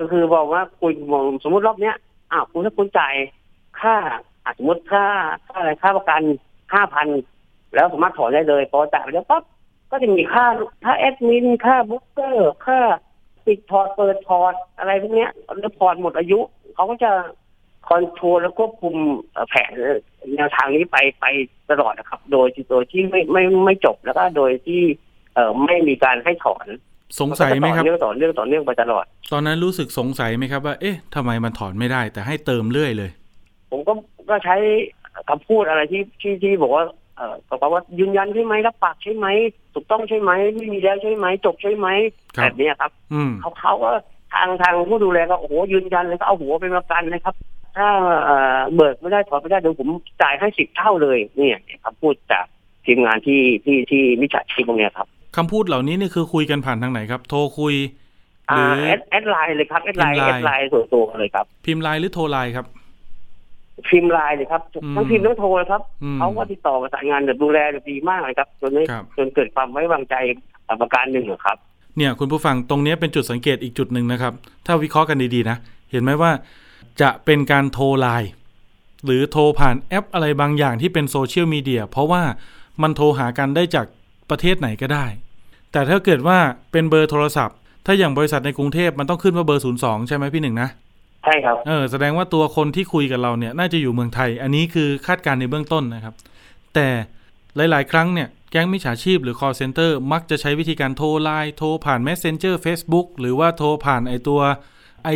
[0.00, 0.94] ก็คือบอกว่าคุณ
[1.42, 1.96] สมมติรอบเนี้ย
[2.32, 3.14] อ้าวคุณถ้าคุณจ่าย
[3.80, 3.96] ค่า
[4.44, 5.06] อะสมมติค่า
[5.48, 6.22] ค่าอะไรค่าประกัน
[6.74, 7.08] ห้าพัน
[7.74, 9.42] แล้วสามารถถอนได้เลยพอจ่ายไปแล้วปั๊บ
[9.90, 10.46] ก็จะมีค่า
[10.84, 12.78] ค่าแอดมินค่าโบรกเกอร์ค่า
[13.46, 15.30] ปิดพอร์ตเปิดพอร์ตอะไรพวกเนี้ย
[15.60, 16.40] แล้วพอร์ตหมดอายุ
[16.74, 17.10] เขาก็จะ
[17.88, 18.94] คอนโทรลและควบคุม
[19.32, 19.72] เอ่อแผน
[20.36, 21.26] แนวทางนี้ไปไป
[21.70, 25.09] ตลอดนะครับ โดยโดยที่ไม่ไม่ไม่จบแล้วก็โดยที่เอ่อ
[25.64, 26.66] ไม่มีการให้ถอน
[27.20, 33.10] สงสัยไหมครับนก็จะต่อเนื่องต่อเนื่องต่อเนื่องไปตลอด ตอนนั้นรู้สึกสงสัยไหมครับว่า เอ๊ะทำไมมันถอนไม่ได้ แต่ให้เติมเรื่อยเลย
[33.70, 33.92] ผมก็
[34.30, 34.56] ก็ใช้
[35.28, 36.84] คำพูดอะไรที่ที่ที่บอกว่า
[37.16, 39.26] เอ่อบอกว่ายืนยันใช่ไหมรับปากใช่ไหม
[39.74, 41.88] ถูกต้องใช่ไหมไม่มีแล้วใช่ไหมจบใช่ไหม
[42.36, 43.90] ครับแบบเนี้ยครับอืมเขาเขาก็
[44.34, 47.34] ทางทางผู้ดูแลก็โอ้โหยืนยันเลยก็เอาหัวเป็นประกันนะครับ
[47.76, 47.88] ถ้า
[48.24, 49.88] เอ่อเบิกไม่ได้ถอนไม่ได้เดี๋ยวผม
[50.22, 52.44] จ่ายให้สิบเท่าเลย เนี่ยคำพูดจาก
[52.86, 57.74] ทีมงานที่ที่ที่มิจฉาชีพพวกเนี้ยครับ คำพูดเหล่านี้นี่คือคุยกันผ่านทางไหนครับ โทรคุย
[58.48, 62.66] หรืออ่า add add ไลน์เลยครับ add ไลน์พิมพ์ไลน์ add ไลน์ส่วนตัวเลยครับ พิมพ์ไลน์หรือโทรไลน์ครับ
[63.88, 70.14] พิมพ์ไลน์เลยครับอืมทั้งพิมพ์ทั้งโทรเลยครับอืมเขาก็ติดต่อประสานงานแบบดูแลแบบดีมากเลยครับจนนี้ครับจนเกิดความไว้วางใจ
[70.80, 71.56] ประการหนึ่งอะครับ
[71.96, 74.32] เนี่ยคุณผู้ฟังตรงเนี้ยเป็นจุดสังเกตอีกจุดหนึ่งนะครับ
[74.66, 75.56] ถ้าวิเคราะห์กันดีๆนะ
[75.90, 76.32] เห็นไหมว่า
[77.00, 78.30] จะเป็นการโทรไลน์
[79.04, 82.22] หรือโทรผ่านแอปอะไรบางอย่างที่เป็นโซเชียลมีเดียเพราะว่า
[82.82, 83.86] มันโทรหากันได้จาก
[84.30, 85.06] ประเทศไหนก็ได้
[85.72, 86.38] แต่ถ้าเกิดว่า
[86.72, 90.68] เป็นเบอร์โทรศัพท์ ถ้าอย่างบริษัทในกรุงเทพมันต้องขึ้นว่าเบอร์02ใช่ไหมพี่หนึ่งนะ
[91.24, 96.14] ใช่ครับเออแสดงว่าตัวคนที่คุยกับเราเนี่ยน่าจะอยู่เมืองไทย อันนี้คือคาดการณ์ในเบื้องต้นนะครับ
[96.74, 96.88] แต่
[97.56, 104.40] หลาย ๆ ครั้งเนี่ยแก๊งมิจฉาชีพหรือ call center มักจะใช้วิธีการโทรไลน์โทรผ่าน messenger Facebook หรือว่าโทรผ่านไอตัว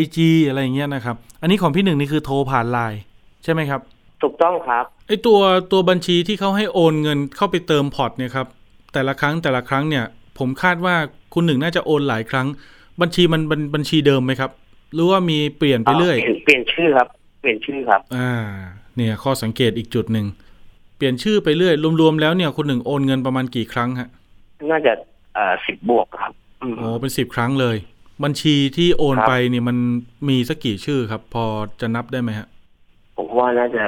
[0.00, 3.00] IG อะไรอย่างเงี้ยนะครับ อันนี้ของพี่หนึ่งนี่คือโทรผ่านไลน์
[3.44, 3.80] ใช่ไหมครับ
[4.22, 5.40] ถูกต้องครับไอตัว
[5.72, 8.46] ตัวบัญชีที่เขาให้โอนเงินเข้าไปเติมพอร์ตเนี่ยครับ
[8.94, 10.04] แต่ละครั้งแต่ละครั้งเนี่ย
[10.38, 10.96] ผมคาดว่า
[11.34, 12.46] คุณหนึ่งน่าจะโอนหลายครั้ง
[13.00, 14.50] บัญชีมันบัญบัญชีเดิมไหมครับ
[14.94, 17.08] หรือว่ามีเปลี่ยนไปเรื่อยปลี่นเปลี่ยนชื่อครับ
[17.40, 18.32] เปลี่ยนชื่อครับ อ่า
[18.96, 20.26] เนี่ย ข้อสังเกตอีกจุดหนึ่ง
[20.96, 24.08] เปลี่ยนชื่อไปเรื่อย รวมๆแล้วเนี่ยคุณหนึ่งโอนเงินประมาณกี่ครั้งฮะ
[24.70, 24.92] น่าจะ
[25.34, 27.76] เอ่อสิบบวกครับอืมโอ้เป็นสิบครั้งเลย
[28.24, 29.76] บัญชีที่โอนครับไปนี่มัน
[30.28, 31.44] มีสักกี่ชื่อครับ พอ
[31.80, 32.46] จะนับได้ไหมฮะ
[33.16, 33.84] ผมว่าน่าจะ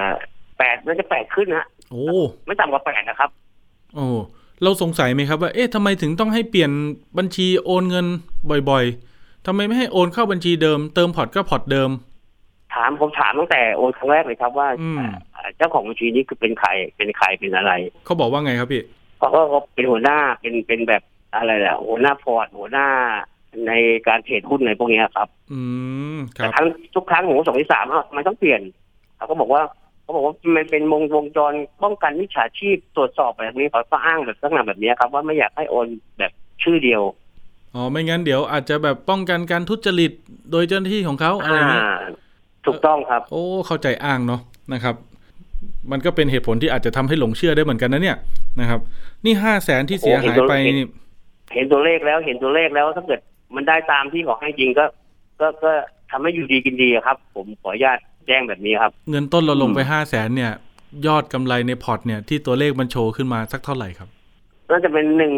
[0.59, 2.05] แปดน่าจะแปดขึ้นนะโอ้
[2.47, 3.31] ไม่ต่ำกว่าแปดนะครับ
[3.95, 4.07] โอ้
[4.63, 6.71] เราสงสัยไหมครับว่า เอ๊ะทำไมถึงต้องให้เปลี่ยน
[7.19, 8.07] บัญชีโอนเงิน
[8.71, 11.91] บ่อยๆทำไมไม่ให้โอนเข้าบัญชีเดิม เติมพอร์ตก็พอร์ตเดิม
[12.75, 14.99] ถามผมถามตั้งแต่โอนครั้งแรกเลยครับว่าอืม
[15.33, 17.73] เอ่อเจ้าของบัญชีนี้คือเป็นใคร เป็นใคร เป็นอะไร
[18.05, 18.83] เขาบอกว่าไงครับพี่
[19.19, 21.03] เพราะว่าเขาเป็นหัวหน้า เป็น เป็นแบบ
[21.37, 22.87] อะไรแหละหัวหน้าพอร์ต หัวหน้า
[23.67, 23.73] ใน
[24.09, 25.61] การเทรดหุ้นอะไรพวกเนี้ยครับ อื
[26.17, 28.61] มครับแต่รับครั้งทุกครั้งผมก็สงสัยถามว่ามันต้องเปลี่ยน
[29.17, 29.63] เขาก็บอกว่า
[30.07, 35.87] เขาบอกว่ามันเป็นวงวงจรป้องกันมิจฉาชีพตรวจสอบแบบนี้เขาก็อ้างแบบลักษณะแบบนี้ครับ ว่าไม่อยากให้โอน
[36.19, 37.03] แบบชื่อเดียว
[37.75, 40.13] อ๋อไม่งั้นเดี๋ยวอาจจะแบบป้องกันการทุจริต
[40.51, 41.97] โดยเจ้าหน้าที่ของเขาอะไรอย่างนี้อ่า
[42.67, 44.41] ถูกต้องครับ โอ้เข้าใจอ้างเนาะ
[44.73, 44.95] นะครับ
[45.91, 48.17] มันก็เป็นเหตุผลที่อาจจะทำให้หลงเชื่อได้เหมือนกันนะเนี่ย
[48.61, 48.81] นะครับ
[49.25, 50.87] นี่ห้าแสนที่เสียหายไปโอ้เห็นตัวนี่
[51.55, 53.21] เห็นตัวเลขแล้วเห็นตัวเลขแล้วถ้าเกิด
[53.55, 54.85] มันได้ตามที่ขอให้จริงก็
[55.41, 55.71] ก็ก็
[56.11, 60.53] ทำให้อยู่ดีกินดีอะครับ ผมขออนุญาต แจ้งแบบนี้ครับ เงินต้นเราลงไปอืมห้าแสนเนี่ย
[61.07, 64.09] ยอดกำไรในพอร์ตเนี่ยที่ตัวเลขมันโชว์ขึ้นมาสักเท่าไหร่ครับ
[64.71, 65.33] น่าจะเป็นหนึ่ง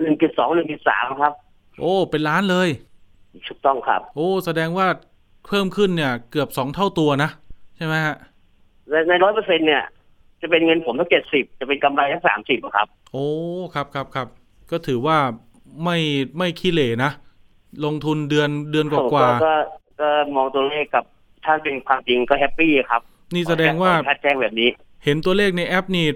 [0.00, 1.32] หนึ่งจุดสองหนึ่งจุดสามครับ
[1.80, 2.68] โอ้เป็นล้านเลย
[3.48, 4.86] ถูกต้องครับ โอ้ แสดงว่า
[5.46, 7.30] เพิ่มขึ้นเนี่ย เกือบสองเท่าตัวนะ
[7.76, 8.16] ใช่ไหมฮะ
[8.90, 9.82] ในในร้อยเปอร์เซ็นเนี่ย
[10.40, 13.26] จะเป็นเงินผมทั้งเจ็ดสิบจะเป็นกำไรทั้งสามสิบครับ โอ้
[13.74, 14.26] ครับครับครับ
[14.70, 15.18] ก็ถือว่า
[15.84, 15.98] ไม่
[16.38, 17.10] ไม่ขี้เหร่นะ
[17.84, 19.54] ลงทุนเดือนเดือนกว่าก็ก็
[20.00, 21.04] ก็มองตัวเลขกับ
[21.44, 24.68] ถ้าเป็นความจริงก็แฮปปี้ครับๆนี่แสดงว่าขออนุญตแจ้งแบบนี้
[25.04, 26.06] เห็นตัวเลขในแอปนี่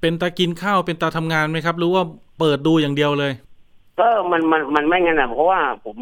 [0.00, 2.02] เป็นตากินข้าวเป็นตาทำงานไหมครับ หรือว่า
[2.38, 3.32] เปิดดูอย่างเดียวเลย
[4.00, 5.96] ก็มันมันมันไม่งั้นนะเพราะว่าผม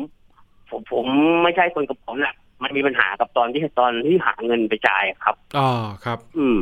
[0.70, 1.06] ผมผม
[1.42, 5.70] ไม่ใช่คนกับผมน่ะมันมีปัญหากับตอนที่ตอนที่หาเงินไปจ่ายครับอ๋อ
[6.04, 6.60] ครับ อืม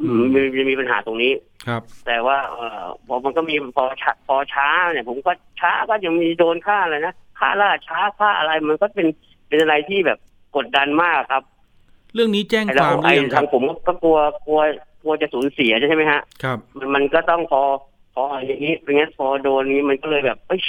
[0.00, 1.32] อืมมีมีมีปัญหาตรงนี้
[1.66, 9.08] ครับ แต่ว่าเออพอมันก็มีพอช้าพอช้าเนี่ย ผมก็ช้าก็ยังมีโดนค่าอะไรนะค่าล่าช้าค่าอะไรมันก็เป็น
[9.48, 10.18] เป็นอะไรที่แบบ
[10.56, 11.42] กดดันมากครับ
[12.14, 14.60] เรื่องนี้แจ้งไอ้คเราวามหรืไอ้อยังคทารับงผมก็กลัวกลัว
[15.02, 17.62] กลัวจะสูญเสียใช่ไหมฮะ ครับ มันมันก็ต้องพอ
[18.14, 20.60] พออย่างนี้เป็นงั้นพอโดนนี้มันก็เลยแบบเอ้ย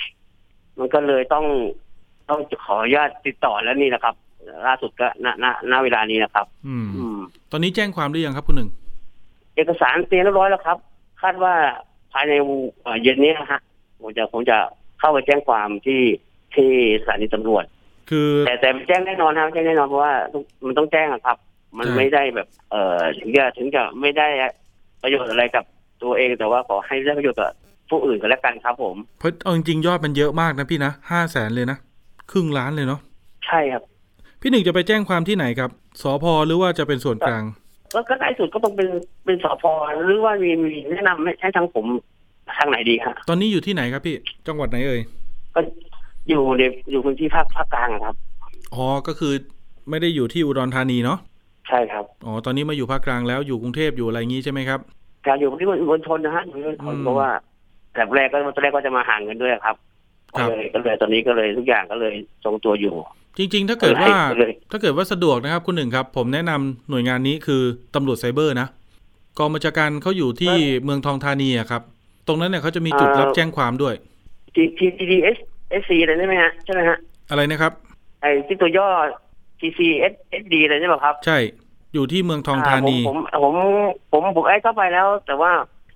[0.79, 1.45] มันก็เลยต้อง
[2.29, 4.15] ต้องขออนุญาตติดต่อแล้วนี่นะครับ
[4.67, 7.19] ล่าสุดก็ณณณเวลานี้นะครับ อืมอืม
[7.51, 8.69] ตอนนี้แจ้งความหรือยังครับคุณหนึ่ง
[9.55, 10.77] เอกสารเตรียมเรียบร้อยแล้วครับ
[11.21, 11.53] คาดว่า
[12.13, 12.33] ภายใน
[12.81, 13.59] เอ่อเย็นนี้นะฮะ
[14.01, 14.57] ผมจะผมจะ
[14.99, 16.01] เข้าไปแจ้งความที่
[16.55, 16.69] ที่
[17.01, 17.65] สถานีตำรวจ
[18.09, 20.13] คือแต่แต่แจ้งแน่นอนครับแจ้งแน่นอนเพราะว่า
[20.65, 21.37] มันต้องแจ้งอะครับ
[21.77, 24.27] มันใช่ไม่ได้แบบ เอ่อถึงจะถึงจะไม่ได้
[25.01, 25.63] ประโยชน์อะไรกับ
[26.03, 27.51] ตัวเองแต่ว่าขอให้ได้ประโยชน์กับ
[27.89, 31.77] ผู้อื่นก็แล้วกันครับผมเพราะเอาจริงๆยอดมันเยอะมากนะพี่นะห้าแสนเลยนะ
[32.31, 32.99] ครึ่งล้านเลยเนาะ
[33.47, 33.83] ใช่ครับ
[34.41, 35.69] พี่หนึ่งจะไปแจ้งความที่ไหนครับ
[36.01, 37.43] สพหรือว่าจะเป็นส่วนกลาง
[37.93, 38.89] ก็ก็ได้สุดก็ต้องเป็น
[39.25, 39.63] เป็นสพ
[40.05, 41.85] หรือว่ามีมีแนะนำให้ให้ทางผม
[42.57, 44.15] ทางไหนดีครับตอนนี้อยู่ที่ไหนครับพี่
[44.47, 45.01] จังหวัดไหนเอ่ย
[45.55, 45.59] ก็
[46.29, 46.61] อยู่ใน
[46.91, 48.15] อยู่พื้นที่ภาคภาคกลางอะครับ
[48.73, 49.33] อ๋อก็คือ
[49.89, 51.19] ไม่ได้อยู่ที่อุดรธานีเนาะ
[51.69, 54.79] ใช่ครับอ๋อตอนนี้มาอยู่ภาคกลางแล้วอยู่กรุงเทพอยู่อะไรงี้ใช่ไหมครับ
[55.27, 57.29] การอยู่ที่บนชนนะฮะอยู่บนชนอืมเพราะว่า
[57.95, 59.75] แบบแรกก็ตอนแรกก็จะมาหาเงินด้วยครับ
[60.38, 62.93] ครัก็บเลยก็เลยตอนนี้ก็เลยทุกอย่างก็เลยทรงตัวอยู่
[63.38, 67.61] จริง ๆ ถ้าเกิดว่าก็เลยถ้าเกิดว่าสะดวกนะครับคุณหนึ่งครับ ผมแนะนำหน่วยงานนี้คือ
[67.95, 68.67] ตำรวจไซเบอร์นะ
[69.39, 71.81] กองบัญชาการเขาอยู่ที่เมืองทองธานีอะครับ
[72.27, 73.95] ตรงนั้นเนี่ยเขาจะมีจุดรับแจ้งความด้วย
[74.55, 76.97] TTTD SSC อะไรใช่ไหมฮะใช่ไหมฮะ
[77.29, 77.73] อะไรนะครับ
[78.21, 78.88] ไอ้ที่ตัวย่อ
[79.59, 81.38] TCSSD อะไรใช่ไหมครับ ใช่
[81.93, 83.53] อยู่ที่เมืองทองธานีอ่ผมผม
[84.11, 85.51] ผมผมผมไอ้เข้าไปแล้ว แต่ว่า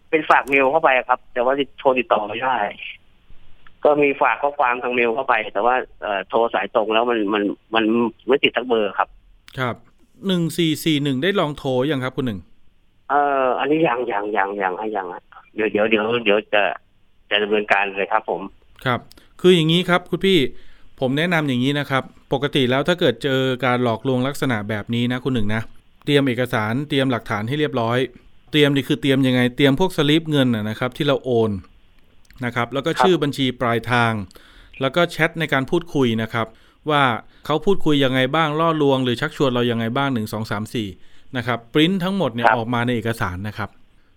[0.09, 2.57] เป็นฝากเมลเข้าไปครับ แต่ว่าโทรติดต่อไม่ได้
[3.83, 7.43] ก็มีฝากข้อความทางเมลเข้าไป แต่ว่าเอ่อโทรสายตรงแล้วมันมัน
[7.75, 7.83] มัน
[8.27, 9.09] ไม่ติดทั้งเบอร์ครับ
[9.59, 9.75] ครับ
[10.27, 12.39] หนึ่งสี่สี่หนึ่งได้ลองโทรยังครับคุณหนึ่ง
[13.09, 15.21] เอ่ออันนี้ยังยังยังยังอะยังอะ
[15.55, 16.61] เดี๋ยวเดี๋ยวเดี๋ยวเดี๋ยวจะ
[17.29, 18.41] จะดำเนินการเลยครับผม
[18.85, 18.99] ครับ
[19.41, 20.39] คืออย่างนี้ครับคุณพี่
[20.99, 25.61] ผมแนะนำอย่างนี้นะครับ ปกติแล้วถ้าเกิดเจอการหลอกลวงลักษณะแบบนี้นะคุณหนึ่งนะ
[26.05, 27.97] เตรียมเอกสารเตรียมหลักฐานให้เรียบร้อย
[28.51, 31.51] เตรียมนี่คือเตรียมยังไงเตรียมพวกสลิปเงินนะนะครับ ที่เราโอน
[32.45, 34.13] นะครับ แล้วก็ชื่อบัญชีปลายทาง
[34.81, 36.47] แล้วก็แชทในการพูดคุยนะครับ
[36.89, 37.03] ว่า
[37.45, 40.87] เขาพูดคุยยังไงบ้างล่อลวง หรือชักชวนเรายังไงบ้างหนึ่งสองสามสี่
[41.37, 43.69] นะครับปริ้นทั้งหมดเนี่ยออกมาในเอกสารนะครับ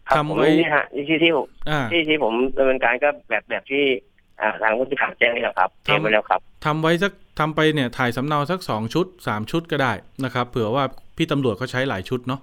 [0.09, 3.85] ครับทำผมไว้นี่ฮะนี่ที่ที่ผมอ่าที่ที่ผมดำเนินการก็แบบแบบที่
[4.41, 9.93] อ่าทางผู้สื่อข่าวแจ้งนี่แหละครับเตรียมไว้แล้วครับทำไว้สักทำไปเนี่ยถ่ายสำเนาสักสองชุดสามชุดก็ได้
[10.25, 10.85] นะครับ เผื่อว่า
[11.17, 12.41] พี่ตำรวจเขาใช้หลายชุดเนาะ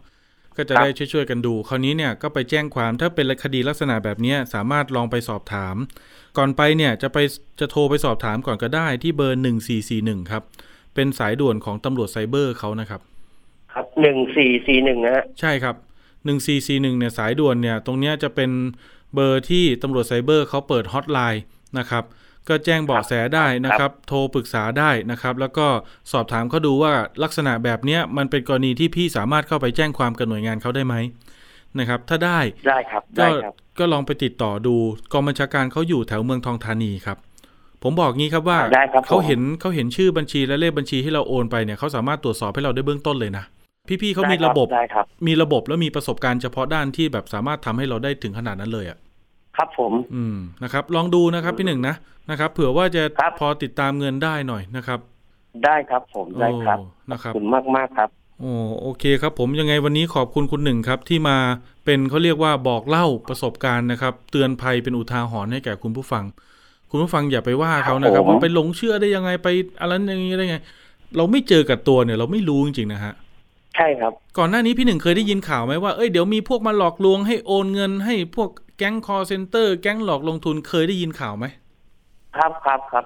[0.58, 5.75] ก็จะครับได้ช่วยๆกันดู คราวนี้เนี่ยก็ไปแจ้งความถ้าเป็นคดีลักษณะแบบเนี้ยสามารถลองไปสอบถาม
[6.38, 7.17] ก่อนไปเนี่ยจะไป
[7.60, 10.43] จะโทรไปสอบถามก่อนก็ได้ที่เบอร์หนึ่งสี่สี่หนึ่งครับ
[10.95, 13.02] เป็นสายด่วนของตำรวจไซเบอร์เขานะครับ
[13.73, 15.75] ครับหนึ่งสี่สี่หนึ่งนะฮะใช่ครับ
[16.25, 18.52] หนึ่งสี่สี่หนึ่งเนี่ยสายด่วนเนี่ยตรงเนี้ยจะเป็น
[19.13, 21.43] เบอร์ที่ตำรวจไซเบอร์เขาเปิดฮอตไลน์
[21.77, 22.03] นะครับ
[22.49, 25.67] ก็แจ้งเบาะแสได้นะครับ โทรปรึกษาได้นะครับ แล้วก็
[26.12, 30.95] สอบถามเขาดูว่าลักษณะแบบเนี้ยมันเป็นกรณีที่พี่สามารถเข้าไปแจ้งความกับหน่วยงานเขาได้ไหม
[31.79, 34.75] นะครับ ถ้าได้ได้ครับก็ได้ครับก็ลองไปติดต่อดู
[35.13, 37.17] กองบัญชาการเขาอยู่แถวเมืองทองธานีครับ
[37.84, 43.43] ผมบอกงี้ครับว่าได้ครับเขาผมเห็นเขาเห็นชื่อบัญชีและเลขบัญชีที่เราโอนไปเนี่ยเขาสามารถตรวจสอบให้เราได้เบื้องต้นเลยนะ
[44.01, 48.97] พี่ๆเขามีได้คระบบได้ครับมีระบบแล้วมีประสบการณ์เฉพาะด้านที่แบบสามารถทำให้เราได้ถึงขนาดนั้นเลยอะ
[49.60, 51.95] ครับผม อืมนะครับ ลองดูนะครับพี่หนึ่งนะ
[52.30, 55.00] นะครับ เผื่อว่าจะครับพอติดตามเงินได้หน่อยนะครับ
[55.65, 61.38] ได้ครับผมได้ครับโอ้นะครับขอบคุณมากมากๆครับโอ้โอเคครับผมยังไงวันนี้ขอบคุณคุณหนึ่งครับที่มา
[61.86, 66.24] เป็นเขาเรียกว่าบอกเล่าประสบการณ์นะครับ เตือนภัยเป็นอุทาหรณ์ให้แก่คุณผู้ฟัง
[66.89, 69.48] คุณผู้ฟังอย่าไปว่าเขานะครับครับผมว่าไปหลงเชื่อได้ยังไงไป
[69.82, 70.58] อะไรอย่างนี้ได้ไง
[71.17, 73.13] เราไม่เจอกับตัวเนี่ย เราไม่รู้จริงๆนะฮะ
[73.76, 81.45] ใช่ครับ ก่อนหน้านี้พี่หนึ่งเคยได้ยินข่าวไหมว่าเอ้ยเดี๋ยวมีพวกมาหลอกลวงให้โอนเงินให้พวก แก๊งคอลเซ็นเตอร์แก๊งหลอกลงทุนเคยได้ยินข่าวไหม
[82.37, 83.05] ครับครับครับ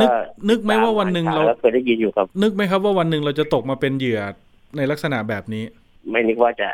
[0.00, 0.08] นึก
[0.48, 4.20] นึกไหมว่าวันหนึ่งเราเคยได้ยินอยู่ครับ นึกไหมครับว่าวันหนึ่งเราจะตกมาเป็นเหยื่อ
[4.76, 5.64] ในลักษณะแบบนี้
[6.10, 6.68] ไม่นึกว่าจะ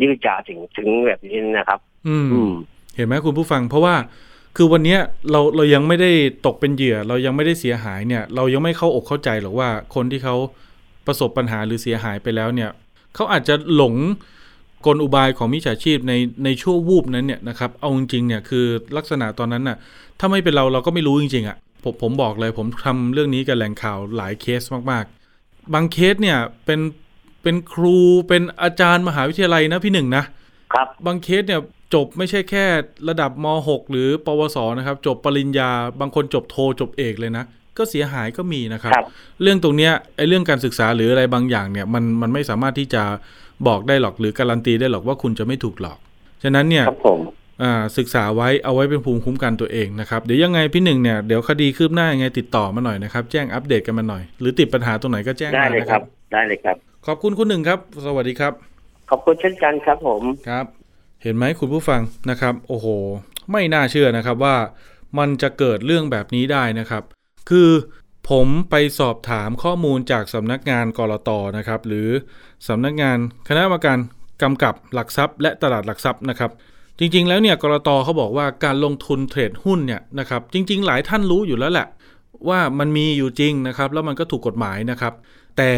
[0.00, 2.52] ยืดจาถึงถึงแบบนี้นะครับอืมอืม
[2.96, 3.94] เห็นไหมคุณผู้ฟัง เพราะว่า
[4.56, 6.10] คือวันเนี้ยเราเรายังไม่ได้
[6.46, 10.36] ตกเป็นเหยื่อ เรายังไม่ได้เสียหายเนี่ย เรายังไม่เข้าอกเข้าใจหรอกว่าคนที่เขา
[11.06, 12.70] ประสบปัญหาหรือเสียหายไปแล้วเนี่ย
[13.14, 13.94] เขาอาจจะหลง
[14.86, 16.12] กลอุบายของมิจฉาชีพใน
[16.44, 18.66] ในช่วงวูบนั้นเนี่ยนะครับเอาจริงๆเนี่ยคือ
[18.96, 19.76] ลักษณะตอนนั้นน่ะ
[20.20, 26.80] ถ้าไม่เป็นเราเราก็ไม่รู้จริงๆอะ่ะผมผมบอกเลยผมทำเรื่องนี้กับแหล่งข่าวหลายเคสมากๆ บางเคสเนี่ยเป็น
[27.42, 30.24] เป็นครูเป็นอาจารย์มหาวิทยาลัยนะพี่หนึ่งนะ
[30.72, 31.60] ครับบางเคสเนี่ย
[31.94, 32.64] จบไม่ใช่แค่
[33.08, 35.70] ระดับม .6 หรือ ปวสนะครับ จบปริญญา
[36.00, 37.44] บางคนจบโทจบเอกเลยนะ
[37.78, 39.06] ก็เสียหายก็มีนะครับครับ
[39.42, 43.02] เรื่องตรงเนี้ยไอ้เรื่องการศึกษาหรืออะไรบางอย่างเนี่ยมันมันไม่สามารถที่จะ
[43.68, 45.98] บอกได้หรอกหรือการันตีได้หรอกว่าคุณจะไม่ถูกหลอก
[46.42, 47.20] ฉะนั้นเนี่ยครับผม
[47.62, 58.52] อ่าศึกษาไว้เอาไว้เป็นภูมิคุ้มกันตัวเองนะครับ เดี๋ยวยังไงพี่หนึ่งเนี่ยเดี๋ยวคดีคืบหน้ายังไงติดต่อมาหน่อยนะครับ แจ้งอัปเดตกันมาหน่อย หรือติดปัญหาตรงไหนก็แจ้งได้มาเลยนะคครัรับบได้เลยครับ ขอบคุณคุณหนึ่งครับ สวัสดีครับ
[59.10, 60.66] ขอบคุณเช่นกันครับผมครับ
[61.22, 62.86] เห็นไหมคุณผู้ฟังนะครับ โอ้โห
[63.52, 64.56] ไม่น่าเชื่อนะครับว่า
[65.18, 67.02] มันจะเกิดเรื่องแบบนี้ได้นะครับ
[67.50, 67.68] คือ
[68.28, 72.08] ผมไปสอบถามข้อมูลจากสำนักงานกรตนะครับ หรือ
[72.68, 73.98] สำนักงานคณะกรรมการ
[74.42, 76.50] กำกับหลักทรัพย์ และตลาดหลักทรัพย์นะครับ
[76.98, 81.88] จริง ๆ แล้วเนี่ยกรตเขาบอกว่าการลงทุนเทรดหุ้นเนี่ยนะครับ จริง ๆ หลายท่านรู้อยู่แล้วแหละ
[82.48, 85.14] ว่ามันมีอยู่จริงนะครับ แล้วมันก็ถูกกฎหมายนะครับ
[85.58, 85.72] แต่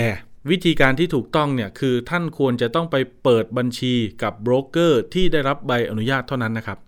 [0.51, 6.79] วิธีการที่ถูกต้องเนี่ยคือท่านควรจะต้องไปเปิดบัญชีกับโบรกเกอร์ที่ได้รับใบอนุญาตเท่านั้นนะครับ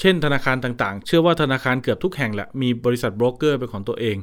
[0.00, 4.16] เช่นธนาคารต่างๆ เชื่อว่าธนาคารเกือบทุกแห่งแหละมีบริษัทโบรกเกอร์เป็นของตัวเอง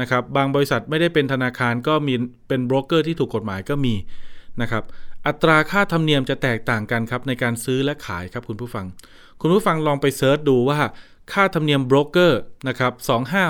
[0.00, 2.14] นะครับบางบริษัทไม่ได้เป็นธนาคารก็มี
[2.48, 3.94] เป็นโบรกเกอร์ที่ถูกกฎหมายก็มี
[4.62, 4.84] นะครับ
[5.26, 8.86] อัตราค่าธรรมเนียมจะแตกต่างกันครับในการซื้อและขายครับคุณผู้ฟัง
[9.40, 10.80] คุณผู้ฟังลองไป search ดูว่า
[11.32, 12.92] ค่าธรรมเนียมโบรกเกอร์นะครับ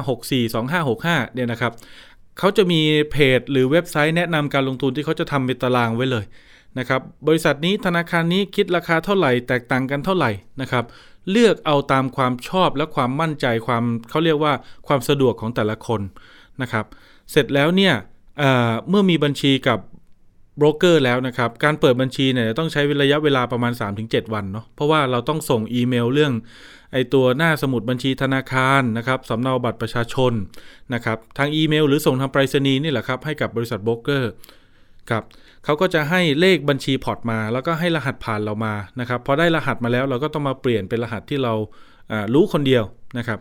[0.04, 1.72] 2564 2565เนี่ยนะครับ
[2.38, 6.24] เขาจะมีเพจหรือเว็บไซต์แนะนำการลงทุนที่เขาจะทำเป็นตารางไว้เลย
[6.78, 10.84] นะครับบริษัทนี้ธนาคารนี้คิดราคาเท่าไหร่แตกต่างกันเท่าไหร่นะครับ
[11.30, 14.52] เลือกเอาตามความชอบและความมั่นใจความเขาเรียกว่า
[14.86, 16.00] ความสะดวกของแต่ละคน
[16.62, 16.84] นะครับ
[17.30, 17.94] เสร็จแล้วเนี่ย
[18.38, 19.78] เเมื่อมีบัญชีกับ
[20.56, 26.32] โบรกเกอร์แล้วนะครับการเปิดบัญชีเนี่ยต้องใช้ระยะเวลาประมาณ 3-7 วันเนาะเพราะว่าเราต้องส่งอีเมลเรื่อง
[26.92, 30.32] ไอ้ตัวหน้าสมุดบัญชีธนาคารนะครับสำเนาบัตรประชาชน
[30.94, 34.30] นะครับทางอีเมล หรือส่งทางไปรษณีย์นี่แหละครับให้กับบริษัทโบรกเกอร์
[35.10, 35.24] ครับ
[35.66, 41.52] เขาก็จะให้เลขบัญชีพอร์ตมา แล้วก็ให้รหัสผ่านเรามานะครับพอได้รหัสมาแล้วเราก็ต้องมาเปลี่ยนเป็นรหัสที่เรา
[42.34, 42.84] รู้คนเดียว
[43.18, 43.38] นะครับ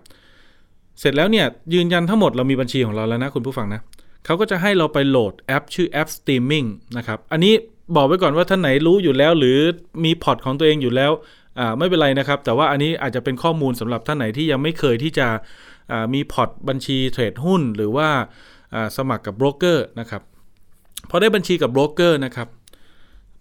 [1.00, 3.82] เสร็จแล้วเนี่ยยืนยันทั้งหมดเรามีบัญชีของเราแล้วนะคุณผู้ฟังนะ
[4.26, 7.54] เขาก็จะให้เราไปโหลดแอปชื่อแอป Streaming นะครับอันนี้
[7.96, 9.58] บอกไว้ก่อนว่าท่านไหนรู้อยู่แล้ว หรือ
[10.06, 11.12] มีพอร์ตของตัวเองอยู่แล้ว
[11.78, 15.28] ไม่เป็นไรนะครับ แต่ว่าอันนี้อาจจะเป็นข้อมูลสำหรับท่านไหนที่ยังไม่เคยที่จะ
[16.14, 18.08] มีพอร์ตบัญชีเทรดหุ้น หรือว่า
[18.98, 20.22] สมัครกับโบรกเกอร์นะครับ
[21.10, 22.48] พอได้บัญชีกับโบรกเกอร์นะครับ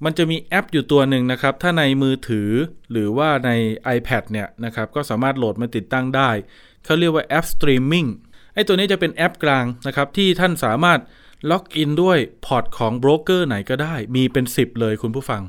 [0.05, 2.51] มันจะมีแอปอยู่ตัวหนึ่งนะครับ ถ้าในมือถือ
[2.91, 3.51] หรือว่าใน
[3.97, 6.31] iPad เนี่ยนะครับ ก็สามารถโหลดมาติดตั้งได้
[6.85, 8.09] เขาเรียกว่าแอป Streaming
[8.55, 11.01] ไอ้ตัวนี้จะเป็นแอปกลางนะครับ ที่ท่านสามารถ
[11.51, 15.43] ล็อกอินด้วยพอร์ตของโบรกเกอร์ไหนก็ได้ มีเป็น 10 เลยคุณผู้ฟัง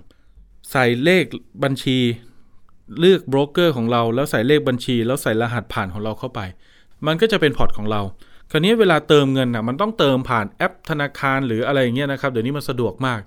[0.71, 1.23] ใส่เลข
[1.63, 1.97] บัญชี
[2.99, 6.41] เลือกโบรกเกอร์ของเรา แล้วใส่เลขบัญชี แล้วใส่รหัสผ่านของเราเข้าไป
[7.08, 8.01] มันก็จะเป็นพอร์ตของเรา
[8.51, 13.21] คราวนี้เวลาเติมเงินนะมันต้องเติมผ่านแอปธนาคารหรืออะไรอย่างเงี้ยนะครับเดี๋ยวนี้มันสะดวกมาก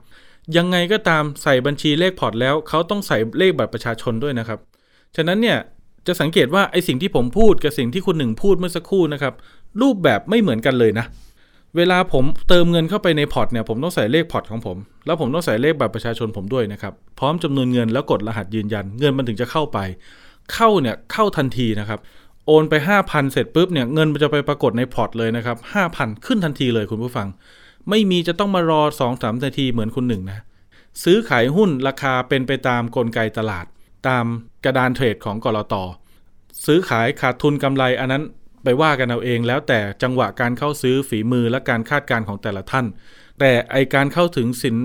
[0.56, 4.58] ยังไงก็ตามใส่บัญชีเลขพอร์ตแล้วเขาต้องใส่เลขบัตรประชาชนด้วยนะครับ
[5.16, 5.58] ฉะนั้นเนี่ย
[6.06, 9.34] จะสังเกตว่าไอ้สิ่งที่ผมพูดกับสิ่งที่คุณหนึ่งพูดเมื่อสักครู่นะครับ
[9.80, 11.06] รูปแบบไม่เหมือนกันเลยนะ
[11.76, 14.76] เวลาผมเติมเงินเข้าไปในพอร์ตเนี่ยผมต้องใส่เลขพอร์ตของผม
[15.06, 19.78] แล้วผมต้องใส่เลขบัตรประชาชนผมด้วยนะครับพร้อมจำนวนเงินแล้วกดรหัสยืนยัน เงินมันถึงจะเข้าไป
[20.54, 22.00] เข้าเนี่ยเข้าทันทีนะครับ
[22.50, 25.56] โอนไป 5,000 เสร็จปุ๊บเนี่ยเงินมันจะไปปรากฏในพอร์ตเลยนะครับ
[25.90, 27.28] 5,000 ขึ้นทันทีเลยคุณผู้ฟัง
[27.90, 28.82] ไม่มีจะต้องมารอ
[29.12, 30.38] 2-3 นาทีเหมือนคุณหนึ่งนะ
[31.04, 33.66] ซื้อขายหุ้นราคาเป็นไปตามกลไกตลาด
[34.08, 34.24] ตาม
[34.64, 35.74] กระดานเทรดของกรอต
[36.66, 38.22] ซื้อขายขาดทุนกำไรอันนั้น
[38.64, 42.86] ไปว่ากันเอาเองแล้วแต่จังหวะการเข้าซื้อฝีมือและการคาดการณ์ของแต่ละท่าน
[43.40, 44.76] แต่ไอการเข้าถึงสิน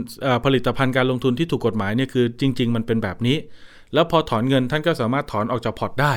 [0.46, 3.38] ผลิตภัณฑ์การลงทุนที่ถูกกฎหมายเนี่ยคือจริง ๆ มันเป็นแบบนี้
[3.94, 6.14] แล้วพอถอนเงินท่านก็สามารถถอนออกจากพอร์ตได้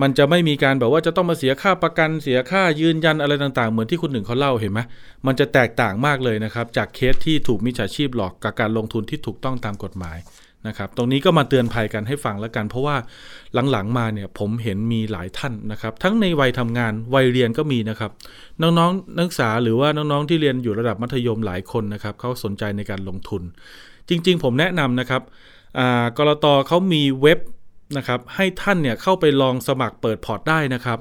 [0.00, 4.80] มันจะไม่มีการแบบว่าจะต้องมาเสียค่าประกันเสียค่ายืนยันอะไรต่างๆ เหมือนที่คุณหนึ่งเขาเล่าเห็นไหม
[5.26, 10.18] มันจะแตกต่างมากเลยนะครับ จากเคสที่ถูกมิจฉาชีพหลอกกับการลงทุนที่ถูกต้องตามกฎหมาย
[10.68, 12.96] นะครับ ตรงนี้ก็มาเตือนภัยกันให้ฟังแล้วกัน เพราะว่า
[13.70, 18.10] หลังๆมาเนี่ยผมเห็นมีหลายท่านนะครับ ทั้งในวัยทำงานวัยเรียนก็มีนะครับ
[18.62, 23.42] น้องๆนักศึกษาหรือว่าน้องๆที่เรียนอยู่ระดับมัธยมหลายคนนะครับเขาสนใจในการลงทุน
[24.08, 25.22] จริง ๆ ผมแนะนำนะครับ
[26.18, 26.46] ก.ล.ต.
[26.68, 27.38] เขามีเว็บ
[27.96, 30.98] นะครับให้ท่านเนี่ยเข้าไปลองสมัครเปิดพอร์ตได้นะครับ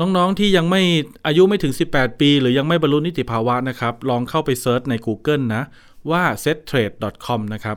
[0.00, 0.82] น้องๆที่ยังไม่
[1.26, 5.62] อายุไม่ถึง 18 ปี หรือยังไม่บรรลุนิติภาวะนะครับ ลองเข้าไป search ใน Google นะ
[6.10, 7.76] ว่า settrade.com นะครับ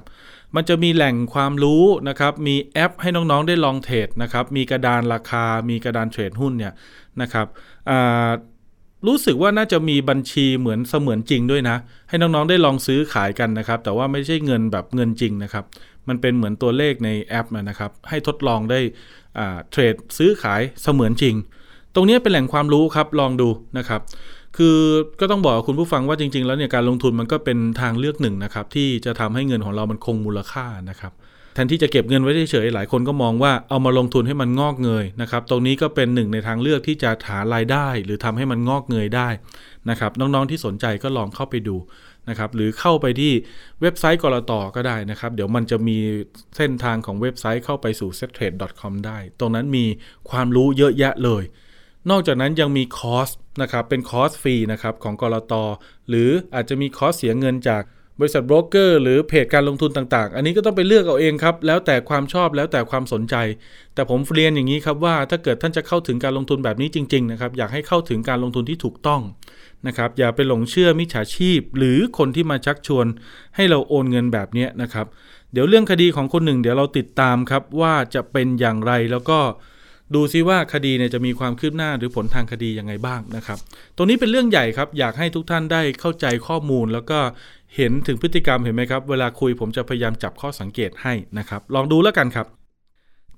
[0.56, 6.74] มันจะมีแหล่งความรู้นะครับ มีแอปให้น้องๆได้ลองเทรดนะครับ มีกระดานราคา มีกระดานเทรดหุ้นเนี่ย
[7.22, 7.48] นะครับ
[9.08, 11.78] รู้สึกว่าน่าจะมีบัญชีเหมือนเสมือนจริงด้วยนะ
[12.10, 15.64] ให้น้องๆได้ลองซื้อขายกันนะครับ แต่ว่าไม่ใช่เงินแบบเงินจริงนะครับ
[16.10, 18.80] มันเป็นเหมือนตัวเลขในแอปนะครับ ให้ทดลองได้
[19.72, 21.36] เทรดซื้อขายเสมือนจริง
[21.96, 24.02] ตรงนี้เป็นแหล่งความรู้ครับลองดูนะครับ
[24.58, 24.78] คือ
[25.20, 31.14] ก็ต้องบอกคุณผู้ฟังว่าจริง ๆ แล้วเนี่ยการลงทุนมันก็เป็นทางเลือกหนึ่งนะครับ ที่จะทำให้เงินของเรามันคงมูลค่านะครับ
[31.56, 39.30] แทนที่จะเก็บเงินไว้เฉยๆหลายคนก็มองว่าเอามาลงทุนให้มันงอกเงยนะครับ ตรงนี้ก็เป็นหนึ่งในทางเลือกที่จะหารายได้ หรือทำให้มันงอกเงยได้
[39.90, 41.76] นะครับ น้องๆที่สนใจก็ลองเข้าไปดู
[42.30, 43.34] นะครับหรือเข้าไปที่
[43.82, 44.52] เว็บไซต์ ก.ล.ต.
[44.76, 45.98] ก็ได้นะครับ เดี๋ยวมันจะมี
[46.58, 49.86] เส้นทางของเว็บไซต์เข้าไปสู่ settrade.com ได้ ตรงนั้นมี
[50.30, 51.44] ความรู้เยอะแยะเลย
[52.10, 53.30] นอกจากนั้นยังมีคอร์ส
[53.62, 55.54] นะครับเป็นคอร์สฟรีนะครับของ ก.ล.ต.
[56.10, 57.84] หรืออาจจะมีคอร์สเสียเงินจาก
[58.20, 63.36] บริษัทโบรกเกอร์หรือเพจการลงทุนต่างๆ อันนี้ก็ต้องไปเลือกเอาเองครับ แล้วแต่ความชอบแล้วแต่ความสนใจ
[63.96, 69.22] แต่ผมเรียนอย่างนี้ครับว่าถ้าเกิดท่านจะเข้าถึงการลงทุนแบบนี้จริง ๆ นะครับ อยากให้เข้าถึงการลงทุนที่ถูกต้อง
[69.88, 73.06] นะครับอย่าไปหลงเชื่อมิจฉาชีพ หรือคนที่มาชักชวน
[73.56, 75.06] ให้เราโอนเงินแบบนี้นะครับ
[75.54, 79.40] เดี๋ยวเรื่องคดีของคนหนึ่ง เดี๋ยวเราติดตามครับว่าจะเป็นอย่างไรแล้วก็
[80.16, 83.58] ดูซิว่าคดีเนี่ยจะมีความคืบหน้าหรือผลทางคดียังไงบ้างนะครับ
[83.96, 87.20] ตรงนี้เป็นเรื่องใหญ่ครับ อยากให้ทุกท่านได้เข้าใจข้อมูล แล้วก็
[87.76, 92.48] เห็นถึงพฤติกรรมเห็นไหมครับ เวลาคุยผมจะพยายามจับข้อสังเกตให้นะครับ ลองดูแล้วกันครับ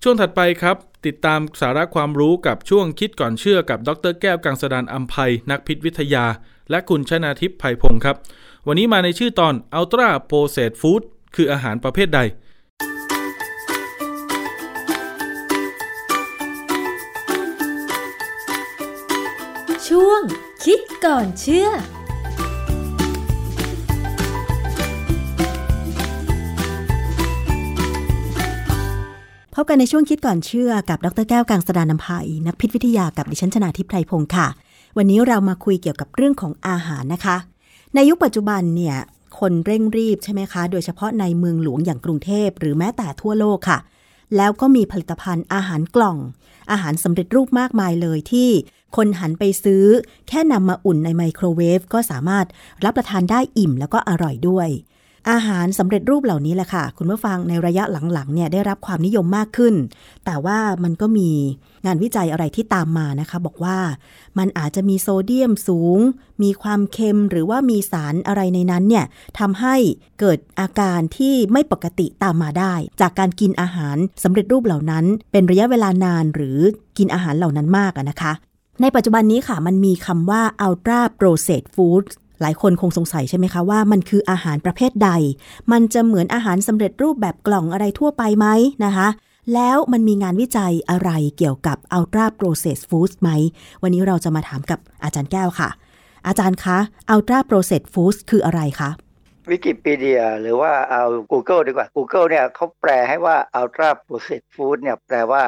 [0.04, 6.26] ช่วงถัดไปครับ ติดตามสาระความรู้กับช่วงคิดก่อนเชื่อกับดรแก้วกังสดานอัมภัยนักพิษวิทยา
[6.70, 8.16] และคุณชนาทิพย์ไผ่พงศ์ครับ
[8.68, 11.02] วันนี้มาในชื่อตอน Ultra Processed Food
[11.36, 12.20] คืออาหารประเภทใด
[19.88, 20.22] ช่วง
[20.66, 21.70] คิดก่อนเชื่อ
[29.58, 34.48] พบกันในช่วงคิดก่อนเชื่อกับดรแก้วกังสดานนภัยนักพิษวิทยากับดิฉันชนาทิพไพรพงศ์ค่ะ
[34.98, 37.38] วันนี้เรามาคุยเกี่ยวกับเรื่องของอาหารนะคะ
[37.96, 38.98] ในยุคปัจจุบันเนี่ย
[39.40, 43.80] คนเร่งรีบใช่ไหมคะ โดยเฉพาะในเมืองหลวงอย่างกรุงเทพหรือแม้แต่ทั่วโลกค่ะ
[44.38, 46.18] แล้วก็มีผลิตภัณฑ์อาหารกล่อง
[46.72, 48.50] อาหารสำเร็จรูปมากมายเลยที่
[48.96, 49.86] คนหันไปซื้อ
[50.28, 52.46] แค่นำมาอุ่นในไมโครเวฟก็สามารถ
[52.84, 54.70] รับประทานได้อิ่มแล้วก็อร่อยด้วย
[55.32, 57.84] อาหารสำเร็จรูปเหล่านี้แหละค่ะ คุณผู้ฟังในระยะ
[58.14, 59.76] หลังๆเนี่ยได้รับความนิยมมากขึ้น
[60.26, 61.30] แต่ว่ามันก็มี
[61.86, 63.78] งานวิจัยอะไรที่ตามมานะคะ บอกว่า
[64.38, 66.00] มันอาจจะมีโซเดียมสูง
[66.44, 69.06] มีความเค็มหรือว่ามีสารอะไรในนั้นเนี่ย
[69.40, 69.76] ทำให้
[70.20, 76.60] เกิดอาการที่ไม่ปกติตามมาได้ จากการกินอาหารสำเร็จรูปเหล่านั้น เป็นระยะเวลานานหรือ
[76.98, 78.34] กินอาหารเหล่านั้นมากนะคะ
[78.82, 82.06] ในปัจจุบันนี้ค่ะ มันมีคำว่า ultra processed food
[82.42, 85.10] หลายคนคงสงสัยใช่ไหมคะว่ามันคืออาหารประเภทใด
[85.72, 88.48] มันจะเหมือนอาหารสำเร็จรูปแบบกล่องอะไรทั่วไปไหม
[88.86, 89.08] นะคะ
[89.54, 93.30] แล้วมันมีงานวิจัยอะไรเกี่ยวกับ ultra processed foods ไหม
[93.82, 95.70] วันนี้เราจะมาถามกับอาจารย์แก้วค่ะ
[96.28, 96.78] อาจารย์คะ
[97.14, 98.90] ultra processed foods คืออะไรคะ
[99.50, 105.44] วิกิพีเดียหรือว่าเอา Google ดีกว่า Google เนี่ยเขาแปลให้ว่า ultra processed food เนี่ยแปลว่า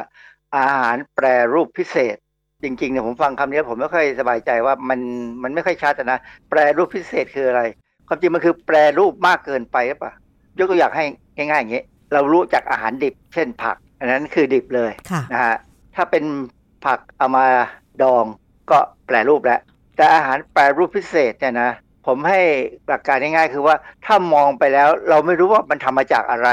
[0.57, 2.17] อาหารแปรรูปพิเศษ
[2.63, 4.99] จริงๆเนี่ยผมฟังคำนี้ผมไม่ค่อยสบายใจว่ามัน
[5.43, 7.61] มันไม่ค่อยชัดนะแปรรูปพิเศษคืออะไร
[8.07, 10.13] ความจริงมันคือแปรรูปมากเกินไปหรือเปล่า
[10.57, 11.05] ยกตัวอย่างให้
[11.37, 11.83] ง่ายๆอย่างนี้
[12.13, 14.91] เรารู้จากอาหารดิบ เช่นผัก อันนั้นคือดิบเลย
[15.33, 15.55] นะฮะ
[15.95, 16.23] ถ้าเป็น
[16.85, 17.45] ผักเอามา
[18.01, 18.25] ดอง
[18.71, 18.77] ก็
[19.07, 19.59] แปรรูปแล้ว
[19.95, 21.71] แต่อาหารแปรรูปพิเศษเนี่ยนะ
[22.07, 22.41] ผมให้
[22.87, 26.49] หลักการง่ายๆคือว่าถ้ามองไปแล้วเราไม่รู้ว่ามันทำมาจากอะไร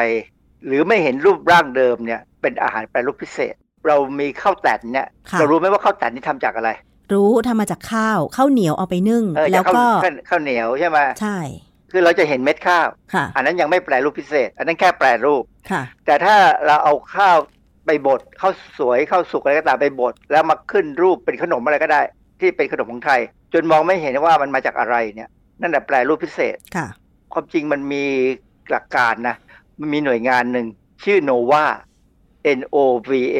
[0.66, 3.54] หรือไม่เห็นรูปร่างเดิมเนี่ยเป็นอาหารแปรรูปพิเศษ
[3.88, 6.70] เรามีข้าวแต่นเนี่ยค่ะเรารู้ไหมว่าข้าวแต่นนี่ทำจากอะไร
[7.12, 11.38] รู้ทำมาจากข้าวข้าวเหนียวเอาไปนึ่งเออแล้จาวกข้าวก็ข้าวข้าวเหนียวใช่ไหมใช่
[11.92, 17.36] คือเราจะเห็นเม็ดข้าวค่ะอันนั้นยังไม่แปรรูปพิเศษ อันนั้นแค่แปรรูปค่ะแต่ถ้าเราเอาข้าว
[17.86, 22.02] ไปบดข้าวสวยข้าวสุกอะไรก็ตามไปบดแล้วมาขึ้นรูปเป็นขนมอะไรก็ได้
[22.40, 23.20] ที่เป็นขนมของไทย
[23.52, 25.30] จนมองไม่เห็นว่ามันมาจากอะไรเนี่ย
[25.60, 26.86] นั่นแหละแปรรูปพิเศษค่ะ
[27.32, 28.04] ความจริงมันมี
[28.70, 29.36] หลักการนะ
[29.80, 30.66] มันมีหน่วยงานหนึ่ง
[31.04, 31.64] ชื่อ NOVA
[32.58, 32.76] N O
[33.08, 33.38] V A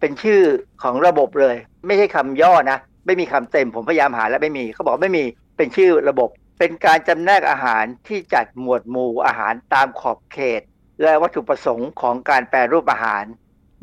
[0.00, 0.42] เป็นชื่อ
[0.82, 5.24] ของระบบเลย ไม่ใช่คำย่อนะ ไม่มีคำเต็มผมพยายามหาแล้วไม่มีเขาบอกไม่มี
[5.56, 6.28] เป็นชื่อระบบ
[6.58, 10.62] เป็นการจำแนกอาหารที่จัดหมวดหมู่อาหารตามขอบเขต
[11.02, 13.24] และวัตถุประสงค์ของการแปรรูปอาหาร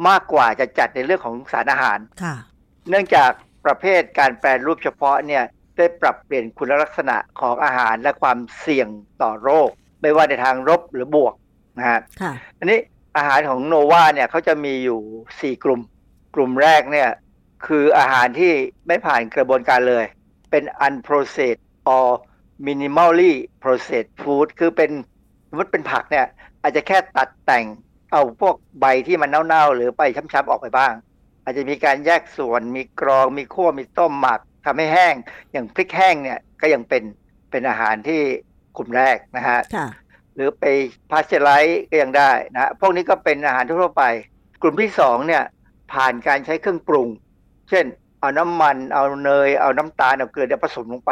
[0.07, 2.35] มากกว่าจะจัดในเรื่องของสารอาหารค่ะ
[2.89, 3.31] เนื่องจาก
[3.65, 5.43] ประเภทการแปรรูปเฉพาะเนี่ย
[5.77, 8.87] ได้ปรับเปลี่ยนคุณลักษณะของอาหารและความเสี่ยง
[9.21, 9.69] ต่อโรค
[10.01, 11.33] ไม่ว่าในทางลบหรือบวก
[11.77, 12.79] นะฮะค่ะอันนี้
[13.17, 15.81] อาหารของโนวาเนี่ยเขาจะมีอยู่ 4 กลุ่ม
[16.35, 17.09] กลุ่มแรกเนี่ย
[17.67, 18.53] คืออาหารที่
[18.87, 20.05] ไม่ผ่านกระบวนการเลย
[20.51, 21.63] เป็น unprocessed
[21.95, 22.07] or
[22.67, 24.91] minimally processed food คือเป็น
[25.49, 26.25] สมมติเป็นผักเนี่ย
[26.61, 27.65] อาจจะแค่ตัดแต่ง
[28.11, 30.01] เอาพวกใบที่มันเน่าๆ หรือใบ
[30.33, 30.93] ช้ำๆออกไปบ้าง
[31.43, 35.15] อาจจะมีการแยกส่วนมีกรองมีคั่วมีต้มหมักทำให้แห้ง
[35.51, 37.03] อย่างพริกแห้งเนี่ยก็ยังเป็น
[37.51, 38.21] เป็นอาหารที่
[38.77, 39.87] กลุ่มแรกนะฮะค่ะ
[40.35, 40.65] หรือไป
[41.11, 44.03] พาสเจอร์ไลซ์ก็ยังได้นะฮะพวกนี้ก็เป็นอาหารทั่วๆไป
[44.61, 45.43] กลุ่มที่สองเนี่ย
[45.91, 47.07] ผ่านการใช้เครื่องปรุง
[47.69, 47.85] เช่น
[48.19, 51.11] เอาน้ำมันเอาเนยเอาน้ำตาลเอาเกลือเนี่ยผสมลงไป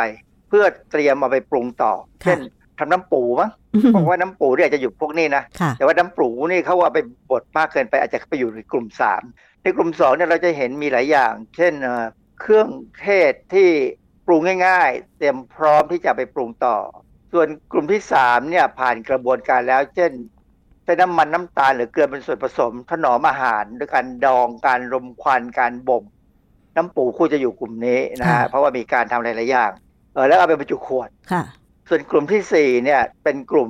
[0.50, 2.40] เพื่อเตรียมเอาไปปรุงต่อค่ะเช่น
[2.80, 3.50] ทำน้ำปูมั้ง
[3.96, 7.00] บอกว่าน้ำปูเนี่ยอาจจะอยู่พวกนี้นะค่ะแต่ว่าน้ำปูนี่เขาว่าไป
[7.32, 9.22] บดมากเกินไปอาจจะไปอยู่ในกลุ่มสาม
[9.64, 12.06] ในกลุ่มสองเนี่ยเราจะเห็นมีหลายอย่าง เช่นเอ่อ
[12.42, 12.68] เครื่อง
[13.02, 13.70] เทศที่
[14.28, 16.78] ปรุงง่าย ๆ เตรียมพร้อมที่จะไปปรุงต่อ
[17.32, 26.04] ส่วนกลุ่มที่สามเนี่ยผ่านกระบวนการแล้ว เช่นใช้น้ำมันน้ำตาลหรือเกลือเป็นส่วนผสม ถนอมอาหารด้วยการดองการรมควันการบ่ม
[26.76, 29.72] น้ำปูคู่จะอยู่กลุ่มนี้นะฮะค่ะเพราะว่ามีการทำหลายๆอย่าง
[30.14, 31.44] เออแล้วเอาไปบรรจุขวดค่ะ
[31.90, 33.70] ส่วนกลุ่มที่สี่เนี่ยเป็นกลุ่ม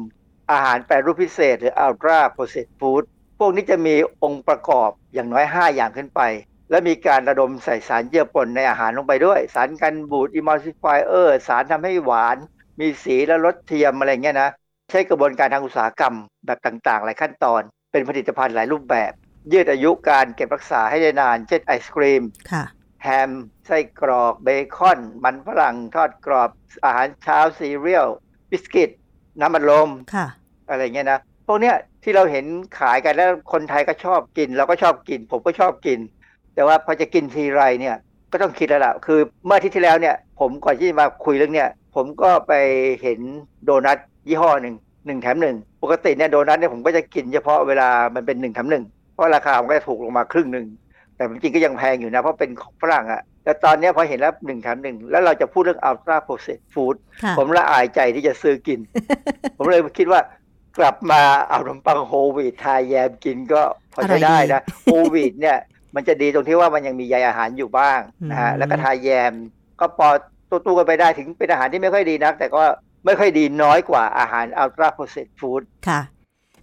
[0.52, 3.04] อาหารแปรรูปพิเศษ หรือ ultra processed food
[3.40, 6.22] พวกนี้จะมีองค์ประกอบอย่างน้อย 5 อย่างขึ้นไป
[6.70, 12.38] และมีการระดมใส่สารเจือปนในอาหารลงไปด้วย สารกันบูด emulsifier สารทำให้หวาน
[12.80, 14.50] มีสีและรสเทียมอะไรเงี้ยนะ
[14.92, 16.16] ใช้กระบวนการทางอุตสาหกรรม
[16.46, 17.62] แบบต่างๆ หลายขั้นตอน
[17.92, 19.12] เป็นผลิตภัณฑ์หลายรูปแบบ
[19.52, 22.64] ยืดอายุการเก็บรักษาให้ได้นาน เช่นไอศครีมค่ะ
[23.04, 23.32] แฮม
[23.66, 26.50] ไส้กรอกเบคอน มันฝรั่งทอดกรอบ
[26.86, 28.08] อาหารเช้าซีเรียล
[28.52, 28.90] บิสกิต
[29.40, 30.28] น้ำมันลมค่ะ
[30.70, 32.46] อะไรเงี้ยนะพวกเนี้ยที่เราเห็น
[32.80, 36.00] ขายกันแล้วคนไทยก็ชอบกิน เราก็ชอบกิน ผมก็ชอบกิน
[36.56, 37.96] แต่ว่าพอจะกินทีไรเนี่ย
[38.32, 42.54] ก็ต้องคิดแล้วล่ะ คือเมื่ออาที่ที่แล้วเนี่ย ผมก่อนที่จะมาคุยเรื่องเนี้ยผมก็ไป
[43.02, 43.20] เห็น
[43.64, 50.66] โดนัท ยี่ห้อหนึ่งหนึ่งแถมหนึ่งปกติเนี่ยโดนัทเนี่ยผมก็จะกินเฉพาะเวลามันเป็นหนึ่งแถมหนึ่งเพราะราคามันก็จะถูกลงมาครึ่งหนึ่ง
[51.16, 58.80] แต่จริงๆก็ยังแพงอยู่นะ เพราะเป็นของฝรั่งอะแต่ตอนเนี้ยพอเห็นแล้วหนึ่งแถมหนึ่งแล้วเราจะพูดเรื่อง ultra processed food ค่ะผมละอายใจที่จะซื้อกิน
[59.58, 60.22] ผมเลยคิดว่า
[60.78, 63.62] กลับมาเอาขนมปังโฮลวีตทายแยมกินก็
[63.94, 65.58] พอใช้ได้นะโฮลวีตเนี่ย
[65.96, 68.00] มันจะดีตรงที่ว่ามันยังมีใยอาหารอยู่บ้าง
[68.30, 69.34] นะฮะอืมแล้วก็ทายแยม
[69.80, 70.08] ก็พอ
[70.50, 72.64] ตู้ๆกันไปได้ถึงเป็นอาหารที่ไม่ค่อยดีนัก แต่ก็
[73.06, 76.02] ไม่ค่อยดีน้อยกว่าอาหาร ultra processed food ค่ะ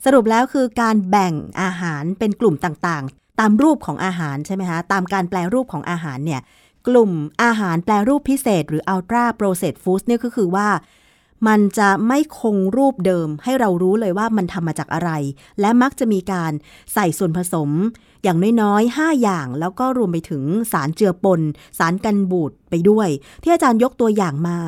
[0.04, 6.40] สรุปแล้วคือการแบ่งอาหารเป็นกลุ่มต่างๆ ตามรูปของอาหารใช่ไหมคะตามการแปลรูปของอาหารเนี่ย
[6.88, 7.10] กลุ่ม
[7.42, 10.68] อาหารแปลรูปพิเศษ หรือ ultra processed foods เนี่ยก็คือว่า
[11.48, 15.10] มันจะไม่คงรูปเดิมให้เรารู้เลยว่ามันทำมาจากอะไร
[15.60, 16.52] และมักจะมีการ
[16.94, 17.70] ใส่ส่วนผสม
[18.22, 21.40] อย่างน้อยๆ 5 อย่าง แล้วก็รวมไปถึงสารเจือปน
[21.78, 23.08] สารกันบูดไปด้วย
[23.42, 24.58] ที่อาจารย์ยกตัวอย่างมา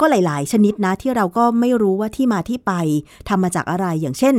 [0.00, 2.72] ก็หลาย ๆ ชนิดนะที่เราก็ไม่รู้ว่าที่มาที่ไป
[3.28, 4.36] ทำมาจากอะไรอย่างเช่น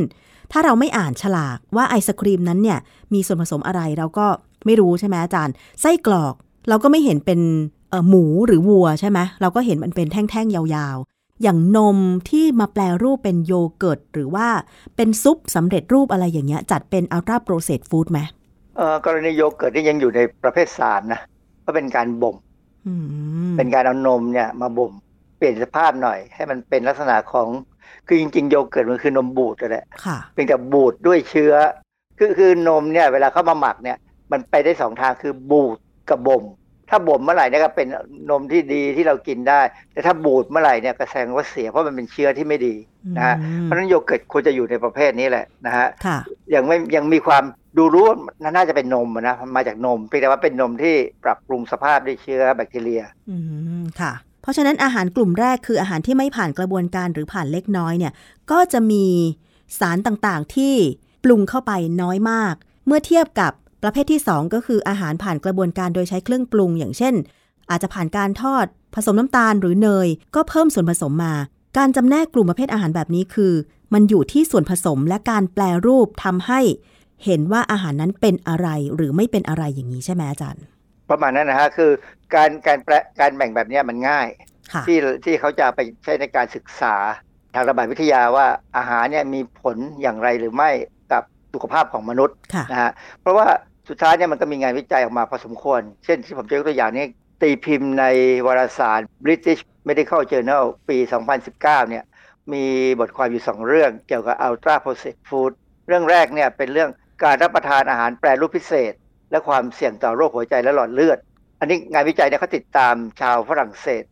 [0.52, 2.80] ถ้าเราไม่อ่านฉลากว่าไอศครีมนั้นเนี่ย
[3.14, 4.26] มีส่วนผสมอะไรเราก็
[4.66, 6.36] ไม่รู้ใช่ไหมอาจารย์ ไส้กรอก
[6.70, 7.40] เราก็ไม่เห็นเป็น
[7.90, 11.98] เอ่อหมูหรือวัวใช่ไหมเราก็เห็นมันเป็นแท่ง ๆ ยาวๆ อย่างนม
[12.30, 14.48] ที่มาแปรรูปเป็นโยเกิร์ต หรือว่า
[14.96, 18.20] เป็นซุปสำเร็จรูปอะไรอย่างเงี้ยจัดเป็น ultra-processed food ไหม
[18.78, 21.20] เอ่อกรณีโยเกิร์ตนี่ยังอยู่ในประเภทสามนะ
[21.66, 22.36] ก็เป็นการบ่ม
[22.88, 22.94] อื
[23.52, 27.48] มเป็นการเอานมเนี่ยมาบ่มเปลี่ยนสภาพหน่อย ให้มันเป็นลักษณะของ
[28.08, 31.54] คือจริง ๆ โยเกิร์ตมันคือนมบูดนั่นแหละค่ะเพียงแต่บูดด้วยเชื้อ
[32.20, 33.98] คือคือนมเนี่ย เวลาเข้ามาหมักเนี่ย
[34.32, 35.78] มันไปได้สองทางคือบูด
[36.10, 36.44] กับบ่ม
[36.90, 37.88] ถ้าบ่มเมื่อไหร่เนี่ยก็เป็น
[38.30, 39.62] นมที่ดีที่เรากินได้
[39.92, 42.76] แต่ถ้าบูดเมื่อไหร่เนี่ยก็แสดงว่าเสียเพราะมันเป็นเชื้อที่ไม่ดี
[43.18, 46.18] นะฮะอืมเพราะฉะนั้นโยเกิร์ตควรจะอยู่ในประเภทนี้แหละนะฮะค่ะ
[46.56, 47.44] ยังไม่ยังมีความ
[47.78, 48.18] ดูรู้ว่า
[48.56, 53.38] น่าจะเป็นนมอะนะมาจากนมเพียงแต่ว่าเป็นนมที่ปรับปรุงสภาพด้วยเชื้อแบคทีเรีย อื
[53.82, 58.14] มค่ะ เพราะฉะนั้นอาหารกลุ่มแรกคืออาหารที่ไม่ผ่านกระบวนการหรือผ่านเล็กน้อยเนี่ย
[58.52, 59.06] ก็จะมี
[59.80, 60.74] สารต่างๆที่
[61.24, 61.72] ปรุงเข้าไป
[62.02, 62.54] น้อยมาก
[62.86, 63.52] เมื่อเทียบกับ
[63.84, 67.14] ประเภทที่ 2 ก็คืออาหารผ่านกระบวนการโดยใช้เครื่องปรุง อย่างเช่น
[67.70, 68.66] อาจจะผ่านการทอด
[68.96, 71.34] ผสมน้ำตาลหรือเนย ก็เพิ่มส่วนผสมมา
[71.78, 73.54] การจำแนกกลุ่มประเภทอาหารแบบนี้คือ
[73.94, 76.62] มันอยู่ที่ส่วนผสมและการแปลรูปทำให้
[77.26, 80.64] เห็นว่าอาหารนั้นเป็นอะไรหรือไม่เป็นอะไรอย่างนี้ใช่ไหมอาจารย์
[81.12, 81.92] ประมาณนั้นนะฮะคือ
[82.36, 84.28] การการแปลการแบ่งแบบเนี้ยมันง่าย
[84.74, 86.96] ค่ะที่ที่เขาจะไปใช้ในการศึกษา
[87.56, 88.48] ทางระบาดวิทยาว่า
[88.78, 90.70] อาหารเนี่ยมีผลอย่างไรหรือไม่
[91.12, 92.92] กับสุขภาพของมนุษย์ค่ะนะฮะ
[93.22, 93.48] เพราะว่า
[93.90, 97.06] สุดท้ายเนี่ยมันก็มีงานวิจัยออกมาพอสมควร เช่นที่ผมจะยกตัวอย่างนี้
[97.42, 98.06] ตีพิมพ์ใน
[98.46, 100.98] วารสาร British Medical Journal ปี
[101.44, 102.04] 2019 เนี่ย
[102.54, 102.66] มี
[103.00, 105.52] บทความอยู่ 2 เรื่องเกี่ยวกับ Ultra Processed Food
[105.88, 106.90] เรื่องแรกเนี่ยเป็นเรื่อง
[107.24, 108.94] การรับประทานอาหารแปรรูปพิเศษ
[109.32, 111.20] และความเสี่ยงต่อโรคหัวใจและหลอดเลือด
[111.60, 114.04] อันนี้งานวิจัยเนี่ยเขาติดตามชาวฝรั่งเศส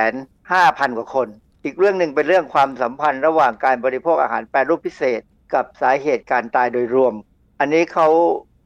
[0.00, 1.28] 1,500,000 กว่าคน
[1.64, 5.20] อีกเรื่องหนึ่งเป็นเรื่องความสัมพันธ์ระหว่างการบริโภคอาหารแปรรูปพิเศษ
[5.54, 7.14] กับสาเหตุการตายโดยรวม
[7.60, 8.08] อันนี้เขา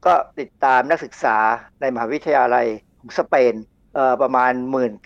[0.07, 1.37] ก็ติดตามนักศึกษา
[1.81, 2.67] ในมหาวิทยาลัย
[2.99, 3.55] ของสเปน
[3.95, 4.53] เอ่อประมาณ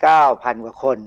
[0.05, 0.97] 19,000 กว่าคน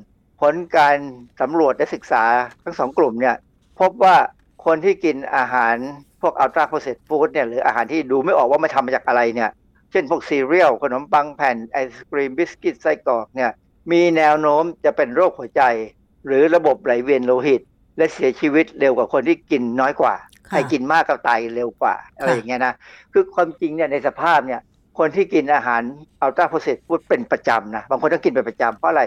[0.41, 0.97] ผลการ
[1.41, 2.25] สำรวจและศึกษา
[2.65, 3.37] ทั้งสองกลุ่มเนี่ย
[3.81, 4.17] พบว่า
[4.65, 5.77] คนที่กินอาหาร
[6.23, 9.51] พวกอัลตราโปรเซสฟู้ดเนี่ยหรืออาหารที่ดูไม่ออกว่ามันทำมาจากอะไรเนี่ย
[9.91, 13.51] เช่นพวกซีเรียลขนมปังแผ่นไอศครีมบิสกิตไส้กรอกเนี่ย
[13.93, 15.62] มีแนวโน้มจะเป็นโรคหัวใจ
[16.27, 17.61] หรือระบบไหลเวียนโลหิต
[17.97, 20.14] และเสียชีวิตเร็วกว่าคนที่กินน้อยกว่า
[20.49, 22.75] ค่ะใครกินมากก็ตายเร็วกว่าอะไรอย่างเงี้ยนะ
[23.12, 24.61] คือความจริงเนี่ยในสภาพเนี่ย
[24.99, 25.83] คนที่กินอาหาร
[26.21, 29.03] ultra-processed food เป็นประจำนะบางคนต้องกินเป็นประจำเพราะอะไร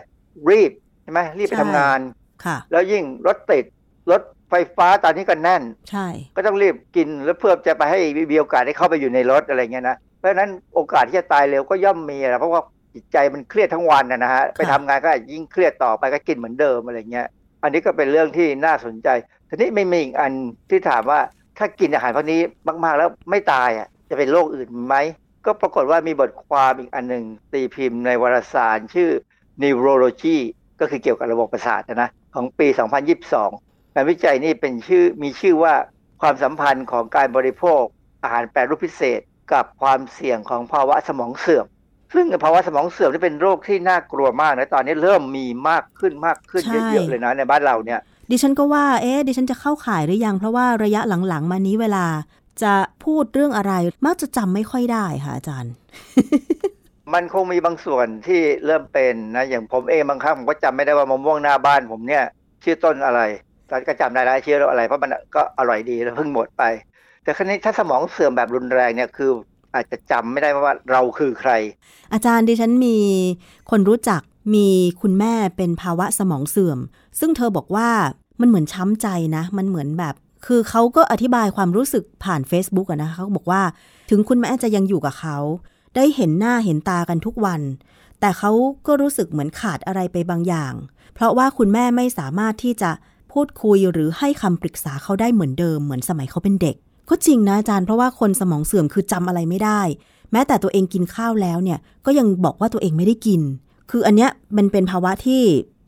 [0.52, 0.72] รีบ
[1.04, 2.00] ใช่ไหมรีบไปใช่ทำงาน
[2.46, 3.66] ค่ะแล้วยิ่งรถติด
[4.12, 4.22] รถ
[4.54, 8.00] ไฟฟ้าตอนนี้ก็แน่น ใช่ ก็ต้องรีบกินแล้วเพื่อจะไปให้
[8.32, 12.62] มีโอกาสได้เข้าไปอยู่ในรถอะไรเงี้ยนะ เพราะฉะนั้นโอกาสที่จะตายเร็วก็ย่อมมีนะเพราะว่า
[12.94, 17.28] จิตใจมันเครียดทั้งวันนะนะฮะ ไปทำงานก็ยิ่งเครียดต่อไปก็กินเหมือนเดิมอะไรเงี้ย
[17.64, 19.10] อันนี้ก็เป็นเรื่องที่น่าสนใจ
[19.50, 20.32] ทีนี้ไม่มีอีกอัน
[20.70, 21.20] ที่ถามว่า
[21.58, 22.42] ถ้ากินอาหารพวกนี้
[22.84, 24.96] มากๆแล้วไม่ตายอะจะเป็นโรคอื่นไหม
[25.46, 27.24] ก็ปรากฏว่ามีบทความอีกอันหนึ่ง
[27.54, 29.10] ตีพิมพ์ในวารสารชื่อ
[29.64, 30.38] Neurology
[30.80, 32.68] ก็คือเกี่ยวกับระบบประสาทนะ ของปี
[33.24, 35.74] 2022 งานวิจัยนี่เป็นชื่อมีชื่อว่า
[36.22, 37.82] ความสัมพันธ์ของการบริโภค
[38.24, 39.20] อาหารแปรรูปพิเศษ
[39.54, 41.66] กับความเสี่ยงของภาวะสมองเสื่อม
[42.14, 52.06] ซึ่งภาวะสมองเสื่อมนี่เป็นโรคที่น่ากลัวมากนะตอนนี้เริ่มมีมากขึ้นมากขึ้นใช่เยอะๆเลยนะในบ้านเราเนี่ย ดิฉันก็ว่าเอ๊ะดิฉันจะเข้าข่ายหรือยัง เพราะว่าระยะหลังๆ มานี้เวลา
[52.64, 52.74] จะ
[53.04, 53.74] พูดเรื่องอะไร
[54.06, 55.74] มักจะจำไม่ค่อยได้ค่ะอาจารย์
[57.14, 62.24] มันคงมีบางส่วนที่เริ่มเป็นนะอย่างผมเองบางครั้งผมก็จำไม่ได้ว่ามะม่วงหน้าบ้านผมเนี่ย
[62.64, 63.22] ชื่อต้นอะไร
[63.74, 66.64] ตอนก็จำได้แล้วชื่ออะไรเพราะมันก็อร่อยดีแล้วเพิ่งหมดไป
[67.24, 69.32] แต่ครั้นี้ถ้าสมองเสื่อมแบบรุนแรงเนี่ยคือ
[69.76, 71.52] อาจจะจำไม่ได้ว่าเราคือใคร
[72.14, 72.98] อาจารย์ดิฉันมี
[73.72, 74.22] คนรู้จัก
[74.56, 74.68] มี
[75.02, 76.80] คุณแม่เป็นภาวะสมองเสื่อม
[77.20, 77.90] ซึ่งเธอบอกว่า
[78.40, 80.16] มันเหมือนช้ำใจนะ มันเหมือนแบบ
[80.46, 83.62] คือเขาก็อธิบายความรู้สึกผ่าน Facebook อะนะเขาบอกว่า
[84.10, 85.38] ถึงคุณแม่จะยังอยู่กับเขา
[85.96, 87.62] ได้เห็นหน้าเห็นตากันทุกวัน
[88.20, 88.52] แต่เขา
[88.88, 90.74] ก็รู้สึกเหมือนขาดอะไรไปบางอย่าง
[91.14, 92.92] เพราะว่าคุณแม่ไม่สามารถที่จะ
[93.34, 96.76] พูดคุยหรือให้คำปรึกษาเขาได้เหมือนเดิมเหมือนสมัยเขาเป็นเด็ก
[97.10, 99.82] ก็จริงนะอาจารย์เพราะว่าคนสมองเสื่อมคือจำอะไรไม่ได้
[100.32, 103.42] แม้แต่ตัวเองกินข้าวแล้วเนี่ยก็ยังบอกว่าตัวเองไม่ได้กิน
[103.92, 105.44] คืออันเนี้ยมันเป็นภาวะที่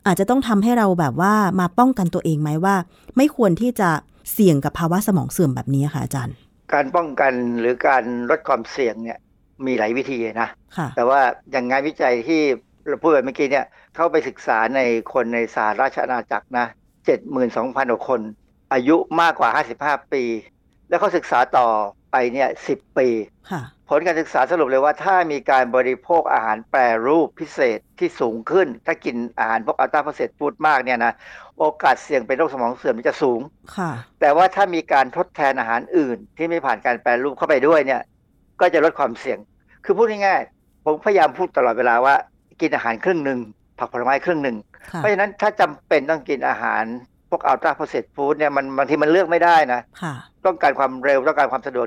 [0.07, 2.75] อาจจะต้องทำให้เราแบบว่ามาป้องกันตัวเองไหมว่า
[3.17, 3.89] ไม่ควรที่จะ
[4.33, 6.35] เสี่ยงกับภาวะสมองเสื่อมแบบนี้ค่ะอาจารย์
[6.73, 9.19] การป้องกันหรือการลดความเสี่ยงเนี่ย
[9.65, 11.19] มีหลายวิธีนะค่ะแต่ว่า
[11.51, 12.41] อย่างงานวิจัยที่
[12.87, 13.65] เราพูดไปเมื่อกี้เนี่ย
[13.95, 14.79] เข้าไปศึกษาใน
[15.13, 16.67] คนในสหราชอาณาจักรนะ
[17.05, 18.21] 72,000กว่าคน
[18.73, 19.49] อายุมากกว่า
[19.81, 20.23] 55 ปี
[20.89, 21.67] แล้วเขาศึกษาต่อ
[22.11, 23.07] ไปเนี่ย10 ปี
[23.51, 31.13] ค่ะผลการศึกษาสรุปเลยว่าถ้ามีการบริโภคอาหารแปรรูปพิเศษที่สูงขึ้น ถ้ากินอาหารพวกอัลตราโปรเซสฟู้ดมากเนี่ยนะ
[31.59, 33.39] โอกาสเสี่ยงเป็นโรคสมองเสื่อมมันจะสูง
[33.77, 38.01] ค่ะแต่ว่าถ้ามีการทดแทนอาหารอื่น ที่ไม่ผ่านการแปรรูปเข้าไปด้วยเนี่ย
[38.61, 39.37] ก็จะลดความเสี่ยง
[39.85, 42.15] คือพูดง่ายๆผมพยายามพูดตลอดเวลาว่า
[42.61, 43.39] กินอาหารครึ่งหนึ่ง
[43.79, 46.83] ผักผลไม้ครึ่งหนึ่งค่ะ เพราะฉะนั้นถ้าจำเป็นต้องกินอาหาร
[47.29, 50.13] พวกอัลตราโปรเซสฟู้ดเนี่ยมันบางทีมันเลือกไม่ได้นะค่ะ
[50.45, 51.85] ต้องการความเร็วต้องการความสะดวก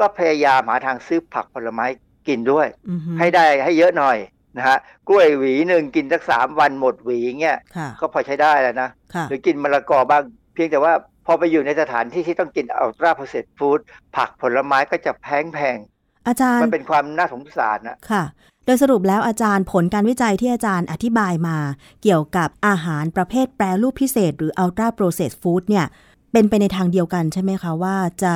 [0.00, 1.86] ก็พยายามหาทางซื้อผักผลไม้
[2.28, 4.18] กินด้วยอือฮึให้ได้ให้เยอะหน่อย
[4.56, 4.78] นะฮะ
[5.08, 10.22] กล้วยหวีหนึ่งกินสักสามวันหมดหวีเงี้ยค่ะก็พอใช้ได้แล้วนะค่ะหรือกินมะละกอบ้าง
[10.54, 10.92] เพียงแต่ว่า
[11.26, 13.78] พอไปอยู่ในสถานที่ที่ต้องกินอัลตราโปรเซสฟู้ด
[14.16, 15.76] ผักผลไม้ก็จะแพงแพง
[16.26, 18.22] อาจารๆย์มันเป็นความน่าสงสารนะค่ะ
[18.64, 21.56] โดยสรุปแล้วอาจารย์ผลการวิจัยที่อาจารย์อธิบายมา
[22.02, 25.86] เกี่ยวกับอาหารประเภทแปรรูปพิเศษ หรือ ultra processed food เนี่ย
[26.32, 28.34] เป็นไปในทางเดียวกันใช่ไหมคะว่าจะ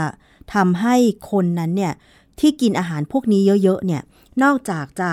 [0.54, 0.96] ทำให้
[1.30, 1.92] คนนั้นเนี่ย
[2.40, 4.02] ที่กินอาหารพวกนี้เยอะๆเนี่ย
[4.42, 5.10] นอกจากจะ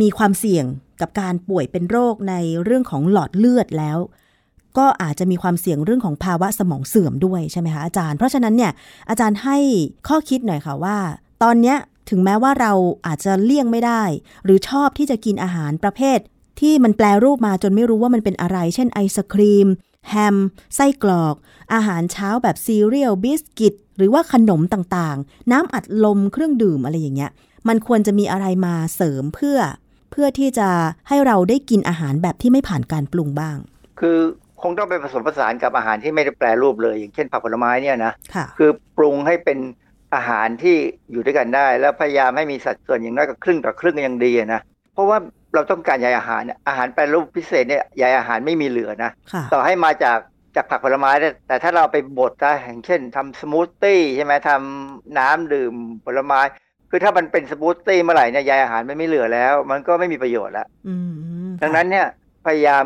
[0.00, 0.64] มีความเสี่ยง
[1.00, 2.34] กับการป่วยเป็นโรคใน
[2.64, 3.98] เรื่องของหลอดเลือดแล้ว
[4.78, 8.72] ก็อาจจะมีความเสี่ยงเรื่องของภาวะสมองเสื่อมด้วยใช่ไหมคะอาจารย์ เพราะฉะนั้นเนี่ย
[9.10, 9.58] อาจารย์ให้
[10.08, 10.96] ข้อคิดหน่อยค่ะว่า
[11.42, 11.76] ตอนเนี้ย
[12.08, 12.72] ถึงแม้ว่าเรา
[13.06, 14.02] อาจจะเลี่ยงไม่ได้
[14.44, 16.18] หรือชอบที่จะกินอาหารประเภท
[16.60, 19.68] ที่มันแปรรูปมาจนไม่รู้ว่ามันเป็นอะไร เช่นไอศครีม
[20.10, 20.36] แฮม
[20.76, 21.34] ไส้กรอก
[21.74, 27.30] อาหารเช้าแบบซีเรียลบิสกิต หรือว่าขนมต่างๆ น้ำอัดลมเครื่องดื่มอะไรอย่างเงี้ย
[27.68, 29.58] มันควรจะมีอะไรมาเสริมเพื่อ
[30.10, 30.68] เพื่อที่จะ
[31.08, 33.56] ให้เราได้กินอาหารแบบที่ไม่ผ่านการปรุงบ้าง
[34.00, 34.18] คือ
[34.62, 39.58] คงต้องไปผสมผสานกับอาหารที่ไม่ได้แปรรูปเลย อย่างเช่นผักผลไม้เนี่ยนะค่ะคือปรุงให้เป็น
[40.14, 40.76] อาหารที่
[41.10, 44.60] อยู่ด้วยกันได้ แล้วพยายามให้มีสัดส่วนอย่างน้อยก็ครึ่งต่อครึ่งก็ยังดีอะนะ
[44.94, 45.18] เพราะว่า
[45.54, 50.18] เราต้องการใยอาหารเนี่ยอาหารแปรรูปพิเศษเนี่ยใยอาหารไม่มีเหลือนะค่ะต่อให้มาจาก
[50.56, 54.50] จากผักผลไม้เนี่ยแต่ถ้าเราไปบดได้อย่างเช่นทำสมูทตี้ใช่ไหมท
[54.84, 56.40] น้ำดื่มผลไม้
[56.90, 60.94] คือถ้ามันเป็นสมูทตี้เมื่อไหร่เนี่ยใยอาหารมันไม่เหลือแล้ว มันก็ไม่มีประโยชน์แล้วอื
[61.46, 62.06] มดังนั้นเนี่ย
[62.46, 62.84] พยายาม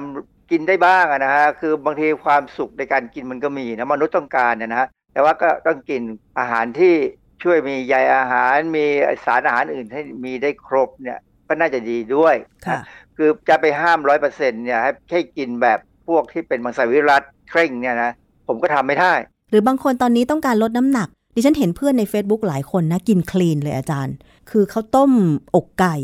[0.50, 6.02] กินได้บ้างอะนะฮะคือบางทีความสุขในการกินมันก็มีนะมนุษย์ต้องการนะฮะ แต่ว่าก็ต้องกิน
[6.38, 6.94] อาหารที่
[7.42, 8.84] ช่วยมีใยอาหารมี
[9.24, 12.34] สารอาหารอื่นให้มีได้ครบเนี่ยก็น่าจะดีด้วย
[12.66, 12.80] ค่ะ
[13.16, 18.12] คือจะไปห้ามร้อยเปอร์เซ็นต์เนี่ยให้ให้กินแบบพวกที่เป็นมังสวิรัติเคร่งเนี่ยนะ
[18.48, 19.12] ผมก็ทำไม่ได้
[19.50, 24.14] หรือบางคนตอนนี้ต้องการลดน้ำหนัก ดิฉันเห็นเพื่อนใน Facebook หลายคนนะ กินคลีนเลยอาจารย์
[24.50, 25.12] คือเขาต้ม
[25.54, 25.96] อกไก่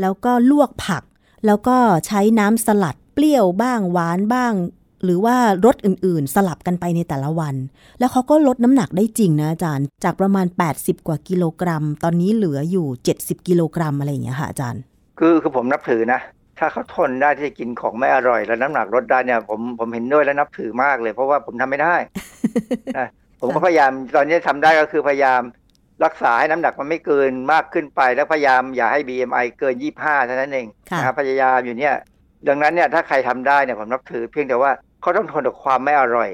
[0.00, 1.02] แล้วก็ลวกผัก
[1.46, 1.76] แล้วก็
[2.06, 4.52] ใช้น้ำสลัดเปรี้ยวบ้างหวานบ้าง
[5.04, 7.54] หรือว่ารสอื่นๆ สลับกันไปในแต่ละวัน
[7.98, 12.86] แล้วเขาก็ลดน้ำหนักได้จริงนะอาจารย์ จากประมาณ 80 กว่ากิโลกรัม ตอนนี้เหลืออยู่
[13.16, 14.82] 70 กิโลกรัมอะไรอย่างเงี้ยค่ะอาจารย์
[15.18, 16.20] คือคือผมนับถือนะ
[16.58, 21.96] ถ้าเขาทนได้ที่จะกินของไม่อร่อย แล้วน้ำหนักลดได้เนี่ยผมผมเห็นด้วยและนับถือมากเลย เพราะว่าผมทำไม่ได้
[22.98, 23.08] นะ
[23.40, 25.42] ผมก็พยายามตอนนี้ทำได้ก็คือพยายาม
[26.04, 31.94] รักษาให้น้ำหนักมันไม่เกินมากขึ้นไป แล้วพยายามอย่าให้ BMI เกิน 25เท่านั้นเองค่ะนะครับพยายามอยู่เนี่ย
[32.48, 34.70] ดังนั้นเนี่ยถ้าใครทำได้เนี่ยผมนับถือเพียงแต่ว่า
[35.06, 36.30] เขาต้องทนกับความไม่อร่อย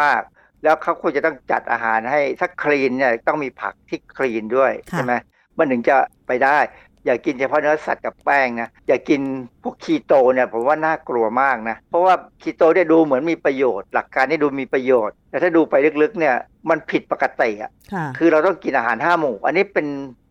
[0.00, 5.14] มากๆ แล้วเขาควรจะต้องจัดอาหารให้ถ้าคลีนเนี่ยต้องมีผักที่คลีนด้วยค่ะใช่ไหม
[5.58, 5.96] มันถึงจะ
[6.26, 6.58] ไปได้
[7.04, 9.20] อย่ากินเฉพาะเนื้อสัตว์กับแป้งนะอย่ากิน
[9.62, 16.36] พวกคีโตเนี่ยผมว่าน่ากลัวมากนะเพราะว่าคีโตเนี่ยดูเหมือนมีประโยชน์ หลักการนี่ดูมีประโยชน์ แต่ถ้าดูไปลึกๆเนี่ย
[16.70, 19.88] มันผิดปกติอะค่ะคือเราต้องกินอาหารห้าหมู่อันนี้เป็น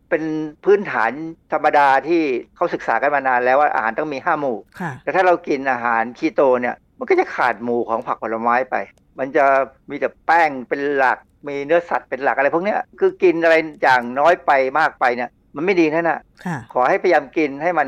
[0.09, 0.23] เป็น
[0.65, 1.11] พื้นฐาน
[1.53, 2.21] ธรรมดาที่
[2.55, 8.75] เขาศึกษากันมานานแล้วว่าอาหารต้องมีห้าหมู่ค่ะแต่ถ้าเรากินอาหารคีโตเนี่ย มันก็จะขาดหมู่ของผักผลไม้ไป
[9.19, 9.45] มันจะ
[9.89, 17.87] มีแต่แป้งเป็นหลัก มีเนื้อสัตว์เป็นหลักอะไรพวกเนี้ย คือกินอะไรอย่างน้อยไปมากไปเนี่ย มันไม่ดีนั่นน่ะค่ะ ขอให้พยายามกินให้มัน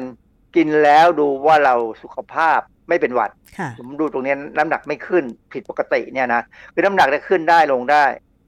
[0.55, 2.59] กินแล้วดูว่าเราสุขภาพ
[2.89, 6.41] ไม่เป็นหวัดค่ะผมดูตรงเนี้ยน้ำหนักไม่ขึ้นผิดปกติเนี่ยนะ
[6.73, 8.03] คือน้ำหนักจะขึ้นได้ลงได้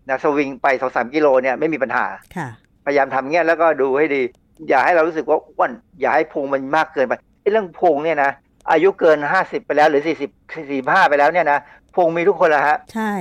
[0.09, 2.05] นะสวิงไปสองสามกิโลเนี่ยไม่มีปัญหา
[2.35, 2.47] ค่ะ
[2.85, 4.21] พยายามทำเงี้ยแล้วก็ดูให้ดี
[4.69, 8.31] อย่าให้เรารู้สึกว่าอ้วนอย่าให้พุงมันมากเกินไปไอ้เรื่องพุงเนี่ยนะ
[8.71, 10.31] อายุเกินห้าสิบไปแล้วหรือสี่สิบ
[10.71, 11.59] สี่ห้าไปแล้วเนี่ยนะ
[11.95, 13.13] พุงมีทุกคนแหละฮะ ใช่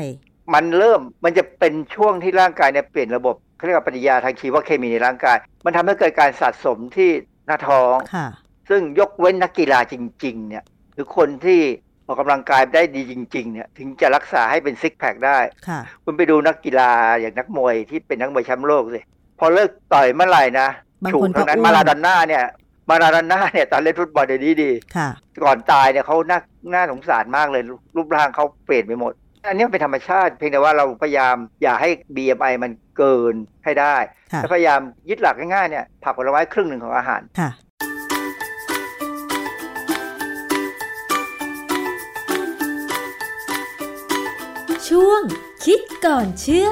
[0.54, 7.10] มันเริ่มมันจะเป็นช่วงที่ร่างกายเนี่ยเปลี่ยนระบบเขาเรียกว่าปฏิกิริยาทางชีวเคมีในร่างกาย มันทำให้เกิดการสะสมที่
[7.46, 8.26] หน้าท้องค่ะ
[8.68, 9.94] ซึ่งยกเว้นนักกีฬาจ
[10.24, 11.60] ริง ๆ เนี่ย หรือคนที่
[12.06, 15.38] ออกกำลังกายได้ดีจริง ๆ เนี่ย ถึงจะรักษาให้เป็นซิกแพคได้
[15.68, 16.90] ค่ะคุณไปดูนักกีฬา
[17.20, 19.00] อย่างนักมวยที่เป็นนักมวยแชมป์โลกสิ
[19.38, 20.68] พอเลิกต่อยเมื่อไหร่นะ
[21.04, 22.44] บางถูกคนก็ทั้งนั้นอ้วนมาราดอนน่าเนี่ย
[22.88, 25.08] มาราดอนน่าเนี่ยตอนเล่นฟุตบอลเดี๋ยวนี้ดีค่ะ
[25.44, 26.40] ก่อนตายเนี่ยเขาน่า
[26.74, 27.62] น่าสงสารมากเลย
[27.96, 29.12] รูปร่างเขาเปลี่ยนไปหมด
[29.48, 33.34] อันนี้เป็นธรรมชาติเพียงแต่ว่าเราพยายามอย่าให้ BMI มันเกิน
[33.64, 33.96] ให้ได้
[34.32, 37.50] ค่ะและพยายามยึดหลักง่ายๆเนี่ยผักผลไม้ครึ่งหนึ่งของอาหารค่ะ
[44.88, 45.22] ช่วง
[45.64, 46.70] คิดก่อนเชื่อ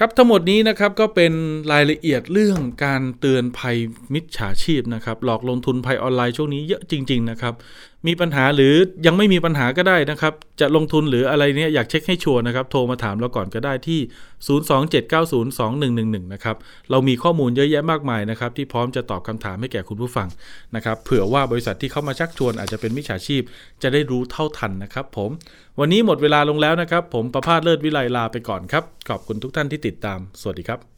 [0.00, 1.32] ครับทั้งหมดนี้นะครับก็เป็น
[1.72, 3.76] รายละเอียดเรื่องการเตือนภัย
[4.14, 7.54] มิจฉาชีพนะครับหลอกลงทุนภัยออนไลน์ช่วงนี้เยอะจริง ๆ นะครับ
[8.06, 8.74] มีปัญหาหรือ
[9.06, 14.00] ยังไม่มีปัญหาก็ได้นะครับ จะลงทุนหรืออะไรเนี้ยอยากเช็คให้ชัวร์นะครับ โทรมาถามเราก่อนก็ได้ที่
[16.20, 16.56] 027902111 นะครับ
[16.90, 20.28] เรามีข้อมูลเยอะแยะมากมายนะครับ ที่พร้อมจะตอบคำถามให้แก่คุณผู้ฟัง
[20.76, 23.42] นะครับ เผื่อว่าบริษัทที่เข้ามาชักชวนอาจจะเป็นมิจฉาชีพ
[23.82, 25.30] จะได้รู้เท่าทันนะครับ ผม
[25.80, 30.97] วันนี้หมดเวลาลงแล้วนะครับ ผมประพาสเลิศวิไลลาไปก่อนครับ ขอบคุณทุกท่านที่ติดตาม สวัสดีครับ